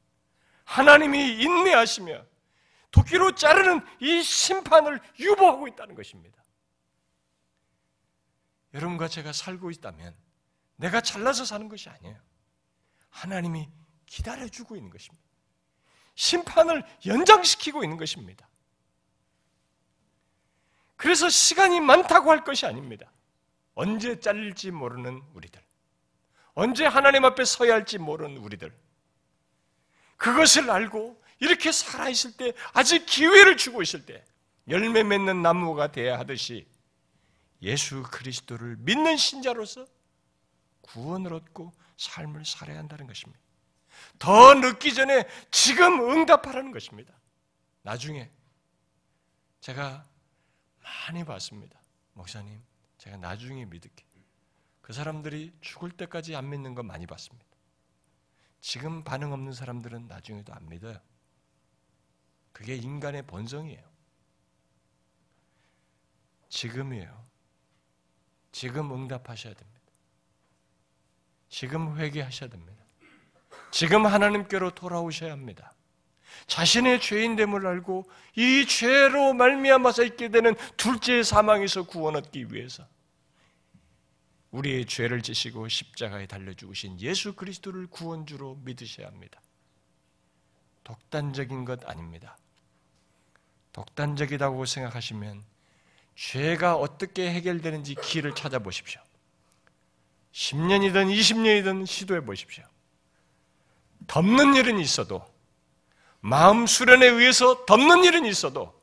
하나님이 0.64 1.42
인내하시며 1.42 2.22
도끼로 2.90 3.34
자르는 3.34 3.80
이 4.00 4.22
심판을 4.22 5.00
유보하고 5.18 5.68
있다는 5.68 5.94
것입니다. 5.94 6.41
여러분과 8.74 9.08
제가 9.08 9.32
살고 9.32 9.70
있다면 9.70 10.14
내가 10.76 11.00
잘나서 11.00 11.44
사는 11.44 11.68
것이 11.68 11.88
아니에요. 11.88 12.16
하나님이 13.10 13.68
기다려주고 14.06 14.76
있는 14.76 14.90
것입니다. 14.90 15.22
심판을 16.14 16.82
연장시키고 17.06 17.84
있는 17.84 17.96
것입니다. 17.96 18.48
그래서 20.96 21.28
시간이 21.28 21.80
많다고 21.80 22.30
할 22.30 22.44
것이 22.44 22.66
아닙니다. 22.66 23.10
언제 23.74 24.20
잘릴지 24.20 24.70
모르는 24.70 25.22
우리들. 25.34 25.62
언제 26.54 26.86
하나님 26.86 27.24
앞에 27.24 27.44
서야 27.44 27.74
할지 27.74 27.98
모르는 27.98 28.36
우리들. 28.36 28.72
그것을 30.16 30.70
알고 30.70 31.20
이렇게 31.40 31.72
살아있을 31.72 32.36
때, 32.36 32.52
아직 32.72 33.06
기회를 33.06 33.56
주고 33.56 33.82
있을 33.82 34.06
때, 34.06 34.24
열매 34.68 35.02
맺는 35.02 35.42
나무가 35.42 35.90
되어야 35.90 36.18
하듯이 36.18 36.68
예수 37.62 38.02
그리스도를 38.02 38.76
믿는 38.78 39.16
신자로서 39.16 39.86
구원을 40.82 41.32
얻고 41.32 41.72
삶을 41.96 42.44
살아야 42.44 42.78
한다는 42.78 43.06
것입니다. 43.06 43.40
더 44.18 44.54
늦기 44.54 44.94
전에 44.94 45.28
지금 45.50 46.10
응답하라는 46.10 46.72
것입니다. 46.72 47.14
나중에 47.82 48.30
제가 49.60 50.04
많이 50.82 51.24
봤습니다. 51.24 51.80
목사님, 52.14 52.62
제가 52.98 53.16
나중에 53.16 53.64
믿을게. 53.64 54.04
그 54.80 54.92
사람들이 54.92 55.52
죽을 55.60 55.90
때까지 55.90 56.34
안 56.34 56.50
믿는 56.50 56.74
거 56.74 56.82
많이 56.82 57.06
봤습니다. 57.06 57.46
지금 58.60 59.04
반응 59.04 59.32
없는 59.32 59.52
사람들은 59.52 60.08
나중에도 60.08 60.52
안 60.52 60.68
믿어요. 60.68 61.00
그게 62.52 62.76
인간의 62.76 63.26
본성이에요. 63.26 63.82
지금이에요. 66.48 67.31
지금 68.52 68.92
응답하셔야 68.92 69.54
됩니다. 69.54 69.80
지금 71.48 71.98
회개하셔야 71.98 72.48
됩니다. 72.48 72.82
지금 73.70 74.06
하나님께로 74.06 74.74
돌아오셔야 74.74 75.32
합니다. 75.32 75.72
자신의 76.46 77.00
죄인됨을 77.00 77.66
알고 77.66 78.10
이 78.36 78.66
죄로 78.66 79.32
말미암아서 79.32 80.04
있게 80.04 80.28
되는 80.28 80.54
둘째 80.76 81.22
사망에서 81.22 81.84
구원 81.84 82.16
얻기 82.16 82.52
위해서 82.52 82.86
우리의 84.50 84.86
죄를 84.86 85.22
지시고 85.22 85.68
십자가에 85.68 86.26
달려 86.26 86.52
죽으신 86.52 87.00
예수 87.00 87.34
그리스도를 87.34 87.86
구원주로 87.86 88.56
믿으셔야 88.62 89.06
합니다. 89.06 89.40
독단적인 90.84 91.64
것 91.64 91.88
아닙니다. 91.88 92.36
독단적이라고 93.72 94.66
생각하시면 94.66 95.42
죄가 96.14 96.76
어떻게 96.76 97.30
해결되는지 97.30 97.94
길을 97.96 98.34
찾아보십시오. 98.34 99.00
10년이든 100.32 101.14
20년이든 101.14 101.86
시도해 101.86 102.24
보십시오. 102.24 102.64
덮는 104.06 104.54
일은 104.54 104.78
있어도 104.78 105.24
마음 106.20 106.66
수련에 106.66 107.06
의해서 107.06 107.64
덮는 107.66 108.04
일은 108.04 108.24
있어도 108.24 108.80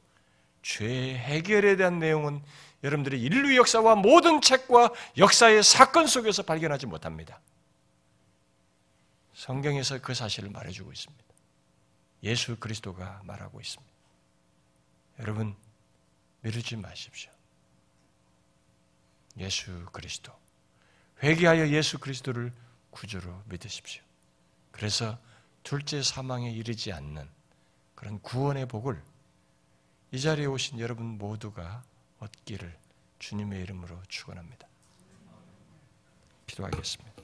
죄 0.62 1.16
해결에 1.16 1.76
대한 1.76 2.00
내용은 2.00 2.44
여러분들이 2.84 3.22
인류 3.22 3.56
역사와 3.58 3.96
모든 3.96 4.42
책과 4.42 4.92
역사의 5.18 5.64
사건 5.64 6.08
속에서 6.08 6.44
발견하지 6.44 6.86
못합니다. 6.86 7.42
성경에서 9.34 10.00
그 10.02 10.14
사실을 10.14 10.50
말해주고 10.50 10.92
있습니다. 10.92 11.24
예수 12.24 12.58
그리스도가 12.58 13.22
말하고 13.24 13.62
있습니다. 13.62 13.94
여러분, 15.20 15.56
미루지 16.42 16.76
마십시오. 16.76 17.32
예수 19.38 19.86
그리스도. 19.92 20.34
회개하여 21.22 21.70
예수 21.70 22.00
그리스도를 22.00 22.54
구주로 22.92 23.42
믿으십시오. 23.46 24.04
그래서 24.72 25.20
둘째 25.64 26.02
사망에 26.02 26.52
이르지 26.52 26.92
않는 26.94 27.30
그런 27.96 28.20
구원의 28.22 28.68
복을 28.68 29.02
이 30.12 30.20
자리에 30.20 30.46
오신 30.46 30.80
여러분 30.80 31.06
모두가 31.18 31.84
얻기를 32.20 32.78
주님의 33.20 33.62
이름으로 33.62 34.02
축원합니다. 34.08 34.68
기도하겠습니다. 36.48 37.19